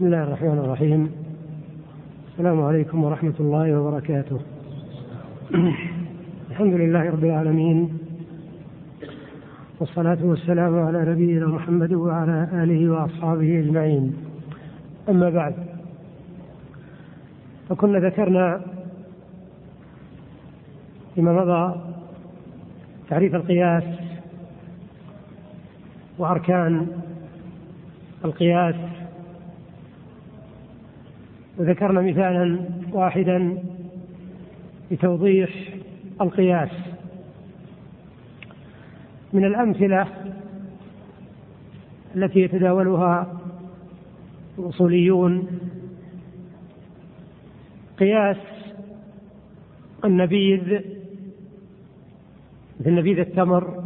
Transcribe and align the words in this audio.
بسم 0.00 0.06
الله 0.06 0.22
الرحمن 0.22 0.58
الرحيم. 0.58 1.10
السلام 2.32 2.62
عليكم 2.62 3.04
ورحمة 3.04 3.34
الله 3.40 3.80
وبركاته. 3.80 4.40
الحمد 6.50 6.74
لله 6.74 7.10
رب 7.10 7.24
العالمين. 7.24 7.98
والصلاة 9.80 10.18
والسلام 10.22 10.78
على 10.78 11.10
نبينا 11.12 11.46
محمد 11.46 11.92
وعلى 11.92 12.48
آله 12.52 12.90
وأصحابه 12.92 13.58
أجمعين. 13.58 14.16
أما 15.08 15.30
بعد 15.30 15.54
فكنا 17.68 17.98
ذكرنا 17.98 18.60
فيما 21.14 21.32
مضى 21.32 21.80
تعريف 23.08 23.34
القياس 23.34 23.84
وأركان 26.18 26.86
القياس 28.24 28.99
وذكرنا 31.58 32.00
مثالا 32.00 32.58
واحدا 32.92 33.62
لتوضيح 34.90 35.50
القياس. 36.20 36.70
من 39.32 39.44
الأمثلة 39.44 40.06
التي 42.16 42.40
يتداولها 42.40 43.40
الأصوليون 44.58 45.46
قياس 47.98 48.36
النبيذ 50.04 50.80
مثل 52.80 52.94
نبيذ 52.94 53.18
التمر 53.18 53.84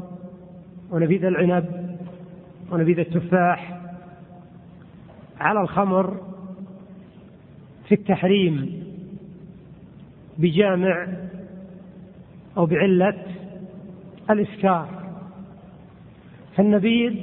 ونبيذ 0.90 1.24
العنب 1.24 1.96
ونبيذ 2.72 2.98
التفاح 2.98 3.80
على 5.40 5.60
الخمر 5.60 6.33
في 7.88 7.94
التحريم 7.94 8.84
بجامع 10.38 11.06
أو 12.56 12.66
بعلة 12.66 13.22
الإسكار. 14.30 14.88
فالنبيذ 16.56 17.14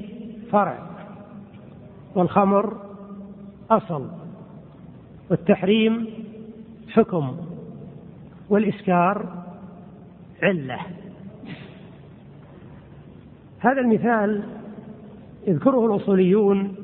فرع 0.52 0.80
والخمر 2.16 2.78
أصل 3.72 4.10
والتحريم 5.30 6.08
حكم 6.90 7.38
والإسكار 8.50 9.44
علة. 10.44 10.80
هذا 13.60 13.82
المثال 13.82 14.44
يذكره 15.48 15.86
الأصوليون 15.86 16.76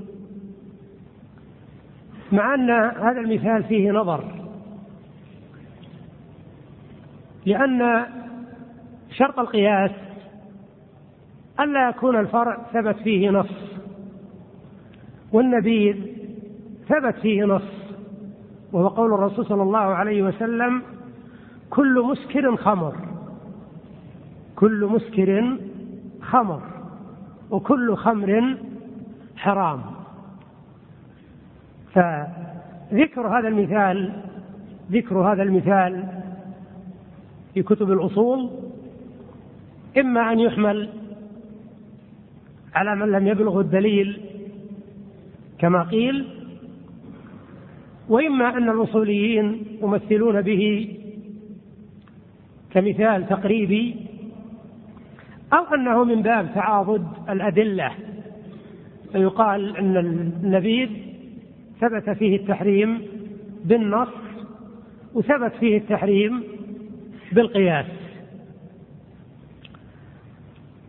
مع 2.31 2.53
أن 2.55 2.69
هذا 2.71 3.19
المثال 3.19 3.63
فيه 3.63 3.91
نظر. 3.91 4.23
لأن 7.45 8.05
شرط 9.11 9.39
القياس 9.39 9.91
ألا 11.59 11.89
يكون 11.89 12.15
الفرع 12.19 12.57
ثبت 12.73 12.95
فيه 12.95 13.29
نص 13.29 13.49
والنبيذ 15.31 15.95
ثبت 16.89 17.15
فيه 17.15 17.43
نص 17.43 17.61
وهو 18.71 18.87
قول 18.87 19.13
الرسول 19.13 19.45
صلى 19.45 19.63
الله 19.63 19.79
عليه 19.79 20.23
وسلم 20.23 20.81
كل 21.69 22.03
مسكر 22.05 22.55
خمر 22.55 22.95
كل 24.55 24.89
مسكر 24.91 25.57
خمر 26.21 26.61
وكل 27.51 27.95
خمر 27.95 28.57
حرام. 29.37 29.81
فذكر 31.97 33.27
هذا 33.27 33.47
المثال 33.47 34.11
ذكر 34.91 35.17
هذا 35.17 35.43
المثال 35.43 36.03
في 37.53 37.63
كتب 37.63 37.91
الأصول 37.91 38.49
إما 39.97 40.31
أن 40.31 40.39
يحمل 40.39 40.89
على 42.75 42.95
من 42.95 43.11
لم 43.11 43.27
يبلغ 43.27 43.59
الدليل 43.59 44.21
كما 45.59 45.83
قيل 45.83 46.27
وإما 48.09 48.57
أن 48.57 48.69
الأصوليين 48.69 49.65
يمثلون 49.81 50.41
به 50.41 50.93
كمثال 52.71 53.27
تقريبي 53.27 53.95
أو 55.53 55.75
أنه 55.75 56.03
من 56.03 56.21
باب 56.21 56.49
تعاضد 56.55 57.07
الأدلة. 57.29 57.91
فيقال 59.11 59.77
أن 59.77 59.97
النبيذ 59.97 61.06
ثبت 61.81 62.09
فيه 62.09 62.35
التحريم 62.35 63.01
بالنص 63.65 64.09
وثبت 65.13 65.51
فيه 65.59 65.77
التحريم 65.77 66.43
بالقياس. 67.31 67.85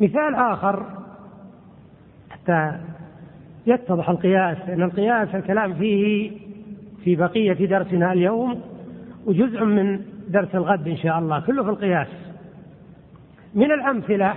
مثال 0.00 0.34
آخر 0.34 0.87
حتى 2.31 2.72
يتضح 3.66 4.10
القياس 4.10 4.59
أن 4.69 4.82
القياس 4.82 5.34
الكلام 5.34 5.75
فيه 5.75 6.31
في 7.05 7.16
بقية 7.16 7.66
درسنا 7.66 8.12
اليوم 8.12 8.60
وجزء 9.26 9.65
من 9.65 10.00
درس 10.28 10.55
الغد 10.55 10.88
إن 10.88 10.97
شاء 10.97 11.19
الله 11.19 11.41
كله 11.41 11.62
في 11.62 11.70
القياس. 11.70 12.09
من 13.55 13.72
الأمثلة 13.72 14.34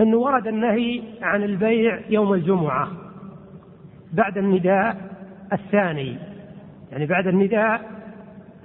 أنه 0.00 0.16
ورد 0.16 0.46
النهي 0.46 1.02
عن 1.22 1.42
البيع 1.42 2.00
يوم 2.10 2.32
الجمعة. 2.32 3.01
بعد 4.12 4.38
النداء 4.38 4.96
الثاني. 5.52 6.16
يعني 6.92 7.06
بعد 7.06 7.26
النداء 7.26 7.90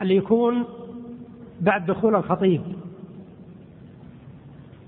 اللي 0.02 0.16
يكون 0.16 0.66
بعد 1.62 1.86
دخول 1.86 2.16
الخطيب. 2.16 2.62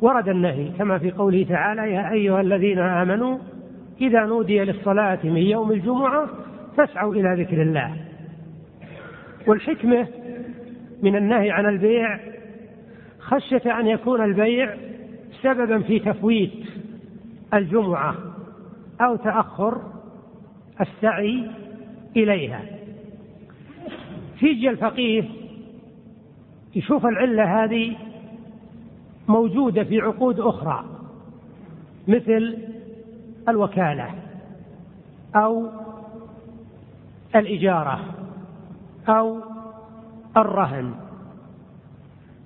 ورد 0.02 0.30
النهي 0.30 0.70
كما 0.78 0.98
في 0.98 1.12
قوله 1.12 1.44
تعالى 1.50 1.94
يا 1.94 2.12
أيها 2.12 2.42
الذين 2.42 2.80
آمنوا 2.80 3.38
إذا 4.02 4.26
نودي 4.26 4.60
للصلاة 4.60 5.20
من 5.24 5.38
يوم 5.38 5.72
الجمعة 5.72 6.28
فاسعوا 6.78 7.14
إلى 7.14 7.44
ذكر 7.44 7.62
الله. 7.62 7.96
والحكمة 9.48 10.08
من 11.04 11.16
النهي 11.16 11.52
عن 11.52 11.66
البيع 11.66 12.20
خشية 13.20 13.80
أن 13.80 13.88
يكون 13.88 14.24
البيع 14.24 14.76
سببا 15.42 15.80
في 15.80 16.00
تفويت 16.00 16.52
الجمعة 17.54 18.16
أو 19.02 19.16
تأخر 19.16 19.82
السعي 20.82 21.52
إليها. 22.18 22.62
يجي 24.42 24.70
الفقيه 24.70 25.24
يشوف 26.76 27.06
العلة 27.06 27.64
هذه 27.64 27.96
موجودة 29.28 29.84
في 29.84 30.02
عقود 30.02 30.40
أخرى 30.40 30.86
مثل 32.08 32.58
الوكالة 33.50 34.10
أو 35.36 35.70
الإجارة 37.36 38.00
أو 39.10 39.40
الرهن. 40.38 40.94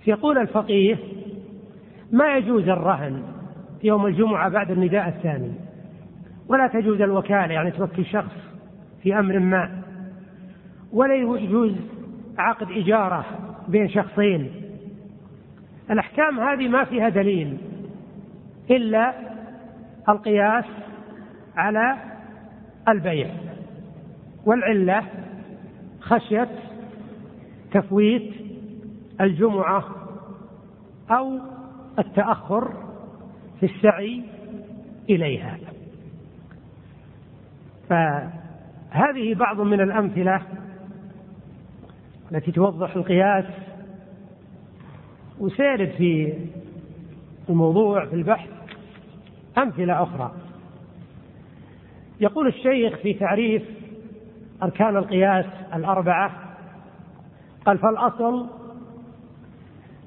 يقول 0.07 0.37
الفقيه 0.37 0.97
ما 2.11 2.37
يجوز 2.37 2.67
الرهن 2.69 3.23
يوم 3.83 4.05
الجمعة 4.05 4.49
بعد 4.49 4.71
النداء 4.71 5.07
الثاني. 5.07 5.51
ولا 6.47 6.67
تجوز 6.67 7.01
الوكالة 7.01 7.53
يعني 7.53 7.71
توكل 7.71 8.05
شخص 8.05 8.33
في 9.03 9.19
أمر 9.19 9.39
ما. 9.39 9.81
ولا 10.91 11.15
يجوز 11.15 11.75
عقد 12.37 12.71
إجارة 12.71 13.25
بين 13.67 13.89
شخصين. 13.89 14.51
الأحكام 15.91 16.39
هذه 16.39 16.67
ما 16.67 16.83
فيها 16.83 17.09
دليل 17.09 17.57
إلا 18.71 19.13
القياس 20.09 20.65
على 21.55 21.95
البيع 22.87 23.29
والعلة 24.45 25.03
خشية 25.99 26.49
تفويت 27.71 28.33
الجمعة 29.21 29.83
أو 31.11 31.39
التأخر 31.99 32.73
في 33.59 33.65
السعي 33.65 34.23
إليها. 35.09 35.57
فهذه 37.89 39.35
بعض 39.35 39.61
من 39.61 39.81
الأمثلة 39.81 40.41
التي 42.31 42.51
توضح 42.51 42.95
القياس 42.95 43.45
وسيرد 45.39 45.89
في 45.89 46.33
الموضوع 47.49 48.05
في 48.05 48.15
البحث 48.15 48.49
أمثلة 49.57 50.03
أخرى. 50.03 50.31
يقول 52.19 52.47
الشيخ 52.47 52.97
في 52.97 53.13
تعريف 53.13 53.63
أركان 54.63 54.97
القياس 54.97 55.45
الأربعة 55.73 56.31
قال 57.65 57.77
فالأصل 57.77 58.47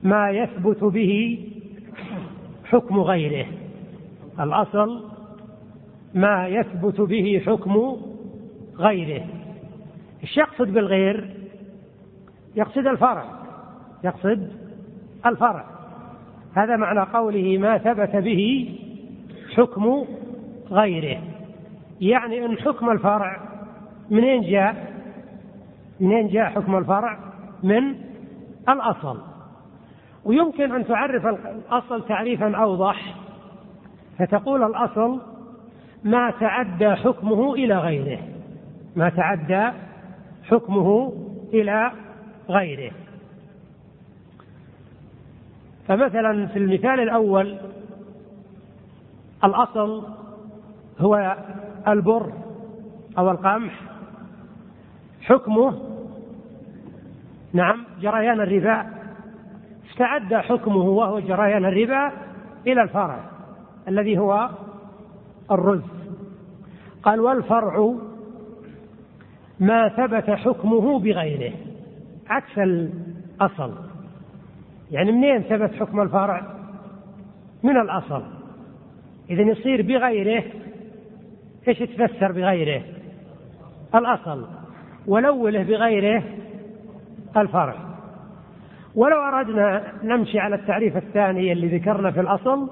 ما 0.02 0.30
يثبت 0.30 0.84
به 0.84 1.38
حكم 2.64 3.00
غيره. 3.00 3.46
الأصل 4.40 5.15
ما 6.16 6.48
يثبت 6.48 7.00
به 7.00 7.42
حكم 7.46 7.96
غيره. 8.76 9.24
إيش 10.22 10.36
يقصد 10.36 10.68
بالغير 10.68 11.30
يقصد 12.56 12.86
الفرع 12.86 13.24
يقصد 14.04 14.52
الفرع. 15.26 15.64
هذا 16.54 16.76
معنى 16.76 17.00
قوله 17.00 17.58
ما 17.58 17.78
ثبت 17.78 18.16
به 18.16 18.70
حكم 19.56 20.04
غيره. 20.70 21.22
يعني 22.00 22.44
إن 22.44 22.58
حكم 22.58 22.90
الفرع 22.90 23.40
منين 24.10 24.50
جاء؟ 24.50 24.92
منين 26.00 26.28
جاء 26.28 26.50
حكم 26.50 26.78
الفرع؟ 26.78 27.18
من 27.62 27.94
الأصل. 28.68 29.20
ويمكن 30.24 30.72
أن 30.72 30.86
تعرف 30.86 31.26
الأصل 31.26 32.06
تعريفا 32.06 32.56
أوضح. 32.56 33.14
فتقول 34.18 34.62
الأصل 34.62 35.35
ما 36.04 36.30
تعدى 36.30 36.94
حكمه 36.94 37.54
إلى 37.54 37.78
غيره. 37.78 38.18
ما 38.96 39.08
تعدى 39.08 39.76
حكمه 40.44 41.12
إلى 41.54 41.92
غيره. 42.48 42.92
فمثلا 45.88 46.46
في 46.46 46.58
المثال 46.58 47.00
الأول 47.00 47.58
الأصل 49.44 50.04
هو 50.98 51.36
البر 51.88 52.32
أو 53.18 53.30
القمح. 53.30 53.80
حكمه 55.22 55.80
نعم 57.52 57.84
جريان 58.00 58.40
الربا. 58.40 58.86
استعد 59.90 60.34
حكمه 60.34 60.76
وهو 60.76 61.20
جريان 61.20 61.64
الربا 61.64 62.12
إلى 62.66 62.82
الفرع 62.82 63.20
الذي 63.88 64.18
هو 64.18 64.50
الرز. 65.50 65.82
قال 67.02 67.20
والفرع 67.20 67.94
ما 69.60 69.88
ثبت 69.88 70.30
حكمه 70.30 70.98
بغيره. 70.98 71.52
عكس 72.28 72.58
الأصل. 72.58 73.74
يعني 74.90 75.12
منين 75.12 75.42
ثبت 75.42 75.74
حكم 75.74 76.00
الفرع؟ 76.00 76.42
من 77.62 77.76
الأصل. 77.76 78.22
إذا 79.30 79.42
يصير 79.42 79.82
بغيره. 79.82 80.44
إيش 81.68 81.78
تفسر 81.78 82.32
بغيره؟ 82.32 82.82
الأصل. 83.94 84.46
ولوله 85.06 85.62
بغيره 85.62 86.22
الفرع. 87.36 87.74
ولو 88.94 89.16
أردنا 89.16 89.92
نمشي 90.02 90.38
على 90.38 90.54
التعريف 90.54 90.96
الثاني 90.96 91.52
اللي 91.52 91.78
ذكرنا 91.78 92.10
في 92.10 92.20
الأصل 92.20 92.70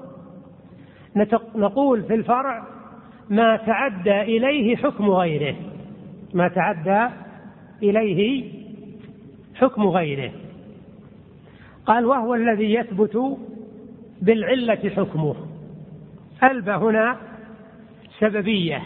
نقول 1.55 2.03
في 2.03 2.13
الفرع 2.13 2.63
ما 3.29 3.57
تعدى 3.57 4.21
إليه 4.21 4.75
حكم 4.75 5.09
غيره. 5.09 5.55
ما 6.33 6.47
تعدى 6.47 7.13
إليه 7.83 8.51
حكم 9.55 9.87
غيره. 9.87 10.31
قال 11.85 12.05
وهو 12.05 12.35
الذي 12.35 12.73
يثبت 12.73 13.37
بالعلة 14.21 14.91
حكمه. 14.95 15.35
ألب 16.43 16.69
هنا 16.69 17.17
سببية. 18.19 18.81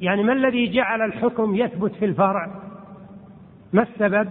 يعني 0.00 0.22
ما 0.22 0.32
الذي 0.32 0.66
جعل 0.70 1.02
الحكم 1.02 1.54
يثبت 1.54 1.92
في 1.94 2.04
الفرع؟ 2.04 2.60
ما 3.72 3.82
السبب 3.82 4.28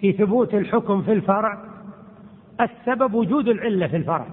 في 0.00 0.12
ثبوت 0.12 0.54
الحكم 0.54 1.02
في 1.02 1.12
الفرع؟ 1.12 1.64
السبب 2.60 3.14
وجود 3.14 3.48
العلة 3.48 3.86
في 3.86 3.96
الفرع. 3.96 4.26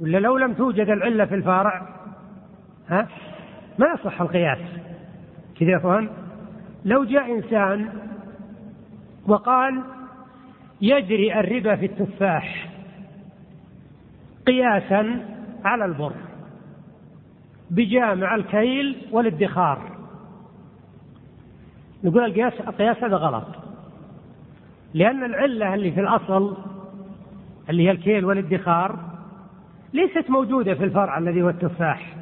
ولا 0.00 0.18
لو 0.18 0.36
لم 0.38 0.54
توجد 0.54 0.88
العلة 0.90 1.24
في 1.24 1.34
الفرع 1.34 1.88
ها؟ 2.88 3.08
ما 3.78 3.86
يصح 3.94 4.20
القياس. 4.20 4.58
كذا 5.60 5.70
يا 5.70 5.76
إخوان. 5.76 6.08
لو 6.84 7.04
جاء 7.04 7.34
إنسان 7.34 7.88
وقال 9.26 9.82
يجري 10.80 11.40
الربا 11.40 11.76
في 11.76 11.86
التفاح 11.86 12.68
قياسا 14.46 15.24
على 15.64 15.84
البر 15.84 16.12
بجامع 17.70 18.34
الكيل 18.34 18.96
والادخار. 19.12 19.98
نقول 22.04 22.24
القياس 22.24 22.52
القياس 22.60 23.04
هذا 23.04 23.16
غلط. 23.16 23.46
لأن 24.94 25.24
العلة 25.24 25.74
اللي 25.74 25.92
في 25.92 26.00
الأصل 26.00 26.56
اللي 27.70 27.86
هي 27.86 27.90
الكيل 27.90 28.24
والادخار 28.24 29.07
ليست 29.92 30.30
موجودة 30.30 30.74
في 30.74 30.84
الفرع 30.84 31.18
الذي 31.18 31.42
هو 31.42 31.48
التفاح. 31.48 32.16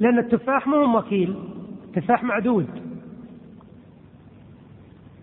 لأن 0.00 0.18
التفاح 0.18 0.66
مو 0.66 0.98
وكيل 0.98 1.34
التفاح 1.84 2.24
معدود. 2.24 2.66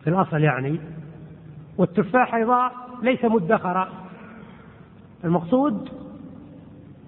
في 0.03 0.09
الأصل 0.09 0.41
يعني. 0.41 0.79
والتفاح 1.77 2.35
أيضا 2.35 2.71
ليس 3.03 3.25
مدخرا. 3.25 3.89
المقصود 5.23 5.89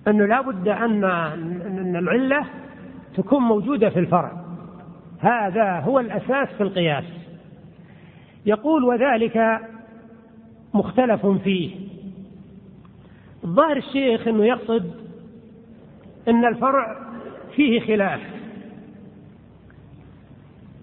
أنه 0.07 0.25
لا 0.25 0.41
بد 0.41 0.67
أن 0.67 1.95
العلة 1.95 2.45
تكون 3.15 3.41
موجودة 3.43 3.89
في 3.89 3.99
الفرع. 3.99 4.43
هذا 5.19 5.79
هو 5.79 5.99
الأساس 5.99 6.47
في 6.57 6.63
القياس. 6.63 7.05
يقول 8.45 8.83
وذلك 8.83 9.59
مختلف 10.73 11.25
فيه. 11.25 11.92
الظاهر 13.43 13.77
الشيخ 13.77 14.27
أنه 14.27 14.45
يقصد 14.45 14.91
أن 16.27 16.45
الفرع 16.45 16.97
فيه 17.55 17.79
خلاف. 17.79 18.21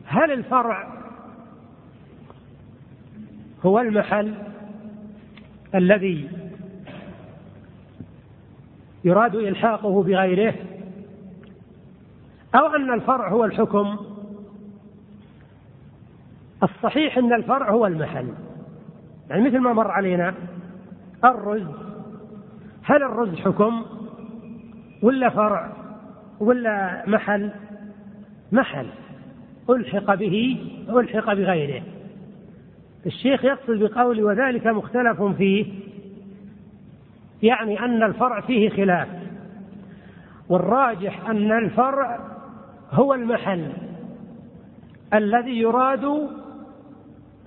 هل 0.05 0.33
الفرع 0.33 1.01
هو 3.65 3.81
المحل 3.81 4.35
الذي 5.75 6.29
يراد 9.05 9.35
إلحاقه 9.35 10.03
بغيره؟ 10.03 10.55
أو 12.55 12.67
أن 12.67 12.95
الفرع 12.95 13.29
هو 13.29 13.45
الحكم؟ 13.45 13.97
الصحيح 16.62 17.19
أن 17.19 17.33
الفرع 17.33 17.71
هو 17.71 17.87
المحل. 17.87 18.29
يعني 19.31 19.49
مثل 19.49 19.59
ما 19.59 19.73
مر 19.73 19.91
علينا 19.91 20.35
الرز 21.25 21.89
هل 22.90 23.02
الرز 23.02 23.34
حكم 23.34 23.84
ولا 25.02 25.28
فرع 25.28 25.72
ولا 26.40 27.02
محل؟ 27.06 27.50
محل. 28.52 28.87
ألحق 29.70 30.14
به 30.14 30.66
ألحق 30.88 31.35
بغيره. 31.35 31.82
الشيخ 33.06 33.44
يقصد 33.44 33.78
بقوله 33.82 34.25
وذلك 34.25 34.66
مختلف 34.66 35.23
فيه. 35.23 35.66
يعني 37.42 37.80
أن 37.80 38.02
الفرع 38.02 38.40
فيه 38.40 38.68
خلاف. 38.70 39.09
والراجح 40.49 41.30
أن 41.30 41.52
الفرع 41.52 42.20
هو 42.90 43.14
المحل 43.14 43.73
الذي 45.14 45.59
يراد 45.59 46.28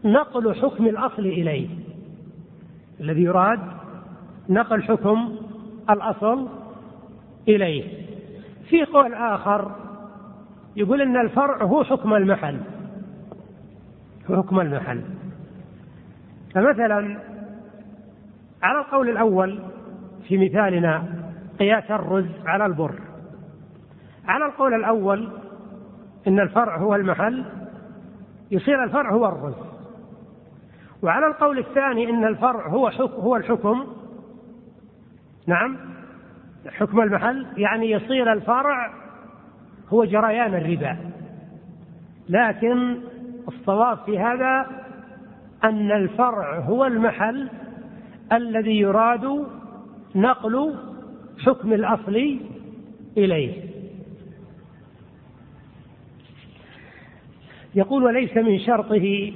نقل 0.06 0.56
حكم 0.56 0.86
الأصل 0.86 1.26
إليه. 1.26 1.68
الذي 3.00 3.22
يراد 3.22 3.73
نقل 4.50 4.84
حكم 4.84 5.36
الأصل 5.90 6.48
إليه. 7.48 8.04
في 8.70 8.86
قول 8.86 9.14
آخر 9.14 9.72
يقول 10.76 11.02
أن 11.02 11.18
الفرع 11.18 11.64
هو 11.64 11.84
حكم 11.84 12.14
المحل. 12.14 12.60
هو 14.32 14.38
حكم 14.38 14.60
المحل. 14.60 15.02
فمثلا 16.56 17.20
على 18.64 18.80
القول 18.80 19.10
الأول 19.10 19.60
في 20.28 20.38
مثالنا 20.38 21.04
قياس 21.60 21.92
الرز 21.92 22.30
على 22.46 22.66
البر. 22.66 23.00
على 24.28 24.46
القول 24.46 24.74
الأول 24.74 25.30
إن 26.28 26.40
الفرع 26.40 26.78
هو 26.78 26.96
المحل 26.96 27.46
يصير 28.52 28.84
الفرع 28.84 29.12
هو 29.12 29.26
الرز. 29.26 29.56
وعلى 31.02 31.28
القول 31.28 31.60
الثاني 31.60 32.10
إن 32.10 32.26
الفرع 32.26 32.68
هو 32.68 32.88
هو 33.00 33.36
الحكم 33.36 33.86
نعم. 35.48 35.78
حكم 36.70 37.02
المحل 37.02 37.46
يعني 37.58 37.92
يصير 37.92 38.34
الفرع 38.34 38.94
هو 39.90 40.06
جريان 40.06 40.54
الربا. 40.54 40.98
لكن 42.30 42.98
الصواب 43.48 43.98
في 44.06 44.20
هذا 44.20 44.68
أن 45.64 45.92
الفرع 45.92 46.60
هو 46.60 46.86
المحل 46.86 47.50
الذي 48.34 48.80
يراد 48.80 49.48
نقل 50.16 50.76
حكم 51.46 51.74
الأصل 51.74 52.40
إليه. 53.18 53.64
يقول 57.76 58.04
وليس 58.04 58.38
من 58.38 58.60
شرطه 58.60 59.34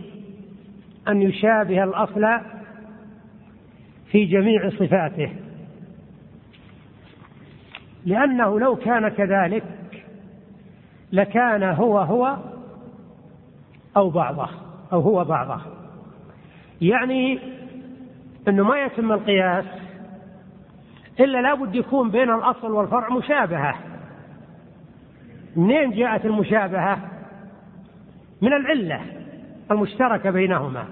أن 1.07 1.21
يشابه 1.21 1.83
الأصل 1.83 2.25
في 4.11 4.25
جميع 4.25 4.69
صفاته. 4.69 5.46
لأنه 8.07 8.59
لو 8.59 8.75
كان 8.75 9.09
كذلك 9.09 9.63
لكان 11.11 11.63
هو 11.63 11.99
هو 11.99 12.37
أو 13.97 14.09
بعضه 14.09 14.49
أو 14.93 14.99
هو 14.99 15.23
بعضه. 15.23 15.61
يعني 16.81 17.39
أنه 18.47 18.63
ما 18.63 18.81
يتم 18.81 19.11
القياس 19.11 19.65
إلا 21.19 21.41
لابد 21.41 21.75
يكون 21.75 22.11
بين 22.11 22.33
الأصل 22.33 22.71
والفرع 22.71 23.09
مشابهة. 23.09 23.75
منين 25.55 25.91
جاءت 25.91 26.25
المشابهة؟ 26.25 26.99
من 28.41 28.53
العلة 28.53 29.01
المشتركة 29.71 30.31
بينهما. 30.31 30.85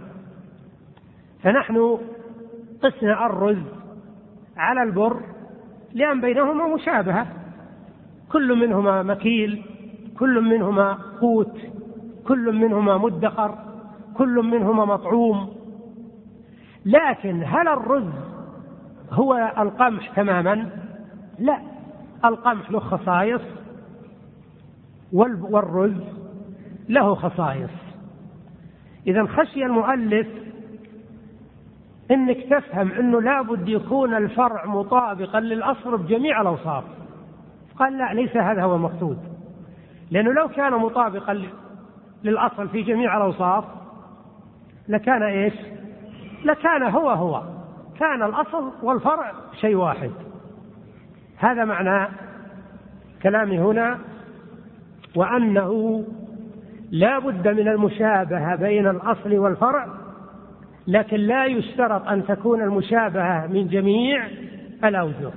فنحن 1.44 1.98
قسنا 2.84 3.26
الرز 3.26 3.64
على 4.58 4.84
البر 4.84 5.35
لأن 5.96 6.22
بينهما 6.22 6.76
مشابهة. 6.76 7.28
كل 8.32 8.56
منهما 8.60 9.04
مكيل 9.04 9.64
كل 10.20 10.42
منهما 10.42 10.98
قوت 11.22 11.58
كل 12.28 12.56
منهما 12.56 12.98
مدخر 12.98 13.58
كل 14.14 14.36
منهما 14.44 14.86
مطعوم. 14.86 15.50
لكن 16.86 17.44
هل 17.46 17.68
الرز 17.68 18.14
هو 19.12 19.54
القمح 19.58 20.10
تماما؟ 20.10 20.70
لا. 21.40 21.60
القمح 22.26 22.72
له 22.72 22.80
خصائص 22.80 23.42
والرز 25.14 26.02
له 26.90 27.16
خصائص 27.16 27.70
إذا 29.08 29.26
خشي 29.26 29.66
المؤلف 29.66 30.28
إنك 32.12 32.38
تفهم 32.50 32.92
إنه 32.92 33.22
لابد 33.22 33.70
يكون 33.70 34.14
الفرع 34.14 34.66
مطابقا 34.66 35.40
للأصل 35.40 35.98
بجميع 35.98 36.42
الأوصاف. 36.42 36.84
قال 37.80 37.98
لا 37.98 38.14
ليس 38.14 38.38
هذا 38.38 38.64
هو 38.64 38.76
المقصود. 38.76 39.18
لأنه 40.12 40.34
لو 40.34 40.48
كان 40.48 40.74
مطابقا 40.74 41.42
للأصل 42.24 42.70
في 42.70 42.82
جميع 42.82 43.18
الأوصاف 43.18 43.64
لكان 44.88 45.24
إيش؟ 45.24 45.54
لكان 46.46 46.84
هو 46.84 47.10
هو. 47.10 47.42
كان 48.00 48.24
الأصل 48.24 48.72
والفرع 48.84 49.32
شيء 49.62 49.76
واحد. 49.76 50.12
هذا 51.38 51.66
معنى 51.66 52.08
كلامي 53.24 53.60
هنا 53.60 54.00
وأنه 55.16 56.04
لا 56.92 57.20
بد 57.20 57.48
من 57.48 57.68
المشابهة 57.68 58.56
بين 58.56 58.88
الأصل 58.88 59.38
والفرع 59.38 59.88
لكن 60.88 61.18
لا 61.18 61.46
يشترط 61.46 62.08
أن 62.08 62.26
تكون 62.26 62.62
المشابهة 62.62 63.48
من 63.48 63.68
جميع 63.68 64.28
الأوجه. 64.84 65.32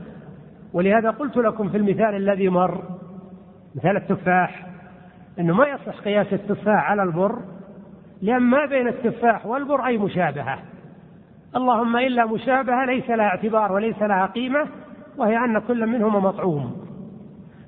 ولهذا 0.73 1.11
قلت 1.11 1.37
لكم 1.37 1.69
في 1.69 1.77
المثال 1.77 2.15
الذي 2.15 2.49
مر 2.49 2.83
مثال 3.75 3.97
التفاح 3.97 4.67
أنه 5.39 5.55
ما 5.55 5.67
يصح 5.67 6.01
قياس 6.01 6.33
التفاح 6.33 6.91
على 6.91 7.03
البر 7.03 7.39
لأن 8.23 8.43
ما 8.43 8.67
بين 8.67 8.89
التفاح 8.89 9.47
والبر 9.47 9.87
أي 9.87 9.99
مشابهة. 9.99 10.59
اللهم 11.57 11.97
إلا 11.97 12.27
مشابهة 12.27 12.85
ليس 12.85 13.11
لها 13.11 13.27
اعتبار 13.27 13.73
وليس 13.73 14.03
لها 14.03 14.27
قيمة 14.27 14.67
وهي 15.17 15.37
أن 15.37 15.59
كل 15.59 15.87
منهما 15.87 16.21
مطعوم. 16.21 16.77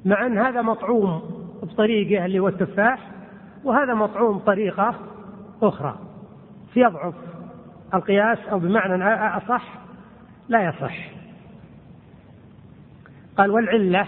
مع 0.05 0.27
أن 0.27 0.39
هذا 0.39 0.63
مطعوم 0.63 1.23
بطريقة 1.63 2.25
اللي 2.25 2.39
هو 2.39 2.49
التفاح 2.49 2.99
وهذا 3.65 3.95
مطعوم 3.95 4.39
طريقة 4.39 4.95
أخرى. 5.63 5.95
فيضعف 6.73 7.15
القياس 7.95 8.39
أو 8.39 8.59
بمعنى 8.59 9.05
أصح 9.37 9.79
لا 10.49 10.69
يصح. 10.69 11.11
قال 13.37 13.51
والعلة 13.51 14.07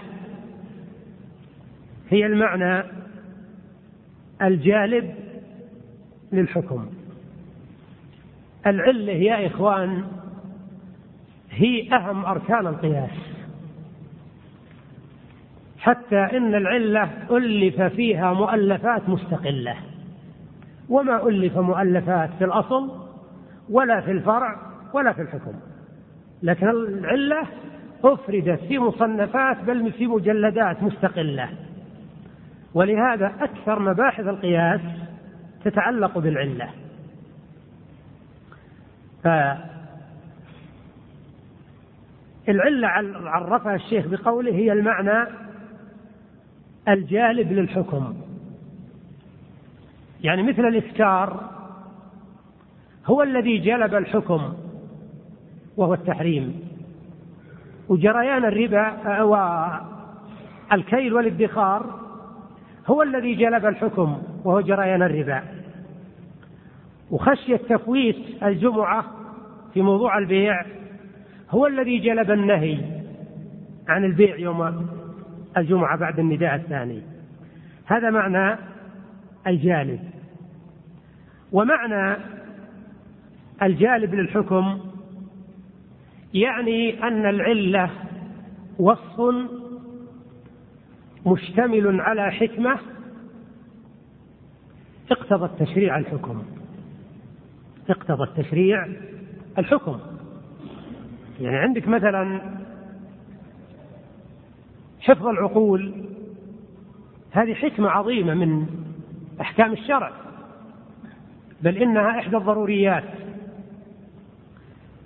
هي 2.09 2.25
المعنى 2.25 2.83
الجالب 4.41 5.15
للحكم. 6.31 6.89
العلة 8.67 9.13
يا 9.13 9.47
إخوان 9.47 10.03
هي 11.51 11.95
أهم 11.95 12.25
أركان 12.25 12.67
القياس. 12.67 13.33
حتى 15.79 16.17
إن 16.17 16.55
العلة 16.55 17.09
ألف 17.31 17.81
فيها 17.81 18.33
مؤلفات 18.33 19.09
مستقلة. 19.09 19.75
وما 20.89 21.27
ألف 21.27 21.57
مؤلفات 21.57 22.29
في 22.39 22.45
الأصل؟ 22.45 23.02
ولا 23.69 24.01
في 24.01 24.11
الفرع 24.11 24.57
ولا 24.93 25.13
في 25.13 25.21
الحكم. 25.21 25.53
لكن 26.43 26.69
العلة 26.69 27.47
أفردت 28.03 28.59
في 28.59 28.79
مصنفات 28.79 29.63
بل 29.63 29.91
في 29.91 30.07
مجلدات 30.07 30.83
مستقلة. 30.83 31.49
ولهذا 32.73 33.33
أكثر 33.39 33.79
مباحث 33.79 34.27
القياس 34.27 34.81
تتعلق 35.63 36.17
بالعلة. 36.17 36.69
فالعلة 39.23 39.67
عرفها 43.29 43.75
الشيخ 43.75 44.07
بقوله 44.07 44.51
هي 44.51 44.71
المعنى 44.71 45.27
الجالب 46.87 47.51
للحكم. 47.51 48.15
يعني 50.21 50.43
مثل 50.43 50.65
الإسكار 50.65 51.49
هو 53.05 53.23
الذي 53.23 53.57
جلب 53.57 53.95
الحكم 53.95 54.53
وهو 55.77 55.93
التحريم. 55.93 56.61
وجريان 57.89 58.45
الربا 58.45 59.21
والكيل 60.71 61.13
والادخار 61.13 61.99
هو 62.87 63.01
الذي 63.01 63.35
جلب 63.35 63.65
الحكم 63.65 64.21
وهو 64.43 64.61
جريان 64.61 65.01
الربا. 65.01 65.43
وخشية 67.11 67.57
تفويت 67.57 68.43
الجمعة 68.43 69.05
في 69.73 69.81
موضوع 69.81 70.17
البيع 70.17 70.65
هو 71.49 71.67
الذي 71.67 71.99
جلب 71.99 72.31
النهي 72.31 72.77
عن 73.87 74.03
البيع 74.05 74.35
يوم 74.37 74.87
الجمعة 75.57 75.97
بعد 75.97 76.19
النداء 76.19 76.55
الثاني. 76.55 77.01
هذا 77.85 78.09
معنى 78.09 78.57
الجالب. 79.47 79.99
ومعنى 81.51 82.17
الجالب 83.61 84.13
للحكم 84.13 84.79
يعني 86.33 87.03
أن 87.03 87.25
العلة 87.25 87.89
وصف 88.79 89.35
مشتمل 91.25 92.01
على 92.01 92.31
حكمة 92.31 92.79
اقتضى 95.11 95.45
التشريع 95.45 95.97
الحكم. 95.97 96.43
اقتضى 97.89 98.23
التشريع 98.23 98.87
الحكم. 99.57 99.99
يعني 101.39 101.57
عندك 101.57 101.87
مثلا 101.87 102.41
حفظ 104.99 105.27
العقول 105.27 105.93
هذه 107.31 107.53
حكمة 107.53 107.89
عظيمة 107.89 108.33
من 108.33 108.67
أحكام 109.41 109.73
الشرع 109.73 110.11
بل 111.61 111.77
إنها 111.77 112.19
إحدى 112.19 112.37
الضروريات. 112.37 113.22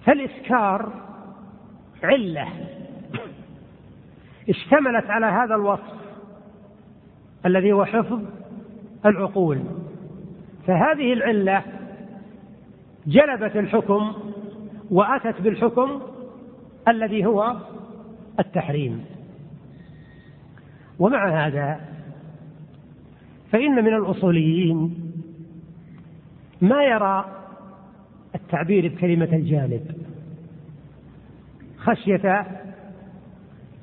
فالإسكار 0.08 0.94
علة. 2.04 2.48
اشتملت 4.50 5.10
على 5.10 5.26
هذا 5.26 5.56
الوصف 5.56 5.98
الذي 7.46 7.72
هو 7.72 7.86
حفظ 7.86 8.22
العقول. 9.06 9.64
فهذه 10.68 11.14
العلة 11.14 11.64
جلبت 13.08 13.56
الحكم 13.56 14.14
وأتت 14.92 15.42
بالحكم 15.42 16.02
الذي 16.88 17.26
هو 17.26 17.56
التحريم. 18.40 19.06
ومع 21.00 21.48
هذا 21.48 21.82
فإن 23.52 23.72
من 23.72 23.94
الأصوليين 23.94 25.12
ما 26.62 26.84
يرى 26.84 27.26
التعبير 28.36 28.88
بكلمة 28.88 29.30
الجانب 29.34 29.97
خشية 31.88 32.46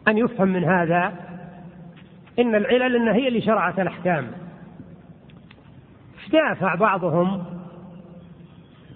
أن 0.09 0.19
يفهم 0.19 0.49
من 0.49 0.65
هذا 0.65 1.13
إن 2.39 2.55
العلل 2.55 2.97
إن 2.97 3.09
هي 3.09 3.29
اللي 3.29 3.41
شرعت 3.41 3.81
الأحكام. 3.81 4.27
دافع 6.33 6.75
بعضهم 6.75 7.45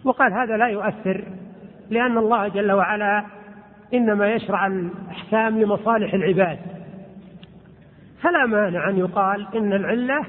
وقال 0.04 0.32
هذا 0.32 0.56
لا 0.56 0.66
يؤثر 0.66 1.24
لأن 1.90 2.18
الله 2.18 2.48
جل 2.48 2.72
وعلا 2.72 3.24
إنما 3.94 4.32
يشرع 4.32 4.66
الأحكام 4.66 5.60
لمصالح 5.60 6.14
العباد. 6.14 6.58
فلا 8.22 8.46
مانع 8.46 8.90
أن 8.90 8.96
يقال 8.96 9.46
إن 9.56 9.72
العلة 9.72 10.24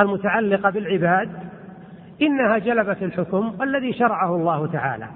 المتعلقة 0.00 0.70
بالعباد 0.70 1.30
إنها 2.22 2.58
جلبت 2.58 3.02
الحكم 3.02 3.56
الذي 3.62 3.92
شرعه 3.92 4.36
الله 4.36 4.66
تعالى. 4.66 5.08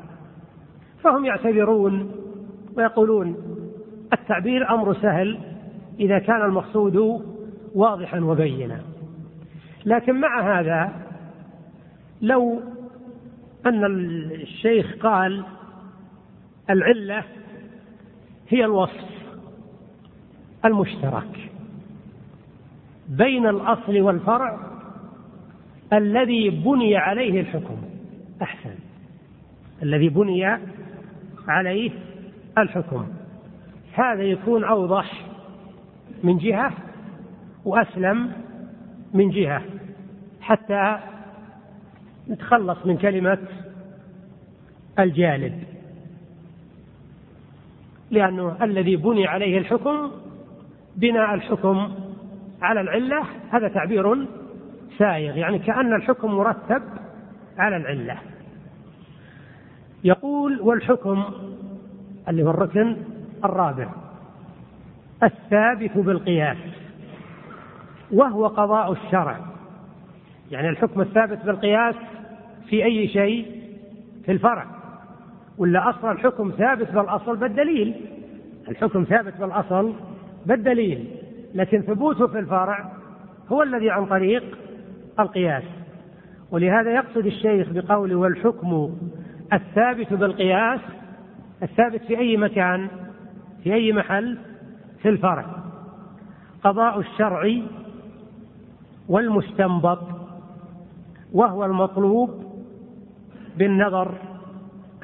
فهم 1.02 1.25
يعتبرون 1.25 2.18
ويقولون 2.78 3.37
التعبير 4.12 4.70
أمر 4.70 4.94
سهل 4.94 5.38
إذا 6.00 6.18
كان 6.18 6.42
المقصود 6.42 7.23
واضحا 7.75 8.20
وبينا. 8.20 8.80
لكن 9.87 10.20
مع 10.20 10.61
هذا 10.61 10.92
لو 12.23 12.61
أن 13.66 13.85
الشيخ 13.85 14.97
قال 15.00 15.44
العلة 16.70 17.25
هي 18.49 18.64
الوصف 18.64 19.08
المشترك 20.64 21.50
بين 23.08 23.47
الأصل 23.47 24.00
والفرع 24.00 24.58
الذي 25.92 26.50
بني 26.50 26.97
عليه 26.97 27.40
الحكم. 27.40 27.76
أحسن. 28.42 28.75
الذي 29.82 30.08
بني 30.08 30.58
عليه 31.49 31.90
الحكم. 32.62 33.07
هذا 33.93 34.23
يكون 34.23 34.65
أوضح 34.65 35.25
من 36.23 36.38
جهة 36.38 36.73
وأسلم 37.65 38.33
من 39.15 39.31
جهة 39.31 39.62
حتى 40.41 40.99
نتخلص 42.29 42.87
من 42.87 42.97
كلمة 42.97 43.38
الجالب 44.99 45.62
لأنه 48.11 48.57
الذي 48.62 48.97
بني 48.97 49.27
عليه 49.27 49.59
الحكم 49.59 50.11
بناء 50.97 51.35
الحكم 51.35 51.95
على 52.62 52.81
العلة 52.81 53.25
هذا 53.50 53.69
تعبير 53.69 54.27
سائغ 54.99 55.37
يعني 55.37 55.59
كأن 55.59 55.95
الحكم 55.95 56.31
مرتب 56.31 56.83
على 57.59 57.77
العلة. 57.77 58.19
يقول 60.05 60.61
والحكم 60.61 61.25
اللي 62.28 62.42
هو 62.42 62.50
الركن 62.50 62.97
الرابع. 63.44 63.88
الثابت 65.23 65.99
بالقياس 65.99 66.56
وهو 68.12 68.47
قضاء 68.47 68.92
الشرع. 68.92 69.38
يعني 70.50 70.68
الحكم 70.68 71.00
الثابت 71.00 71.44
بالقياس 71.44 71.94
في 72.68 72.85
أي 72.85 73.08
شيء؟ 73.08 73.62
في 74.25 74.32
الفرع. 74.32 74.66
ولا 75.58 75.90
أصل 75.90 76.11
الحكم 76.11 76.52
ثابت 76.58 76.90
بالأصل 76.90 77.37
بالدليل؟ 77.37 77.94
الحكم 78.68 79.04
ثابت 79.04 79.35
بالأصل 79.40 79.94
بالدليل. 80.47 81.04
لكن 81.54 81.80
ثبوته 81.80 82.26
في 82.26 82.38
الفرع 82.38 82.92
هو 83.52 83.62
الذي 83.62 83.90
عن 83.90 84.06
طريق 84.06 84.58
القياس. 85.20 85.62
ولهذا 86.50 86.90
يقصد 86.94 87.26
الشيخ 87.26 87.68
بقوله 87.70 88.16
والحكم 88.16 88.97
الثابت 89.52 90.12
بالقياس 90.12 90.80
الثابت 91.62 92.03
في 92.05 92.19
أي 92.19 92.37
مكان 92.37 92.88
في 93.62 93.75
أي 93.75 93.93
محل؟ 93.93 94.38
في 95.03 95.09
الفرع. 95.09 95.47
قضاء 96.65 96.99
الشرع 96.99 97.53
والمستنبط 99.09 100.03
وهو 101.33 101.65
المطلوب 101.65 102.45
بالنظر 103.57 104.15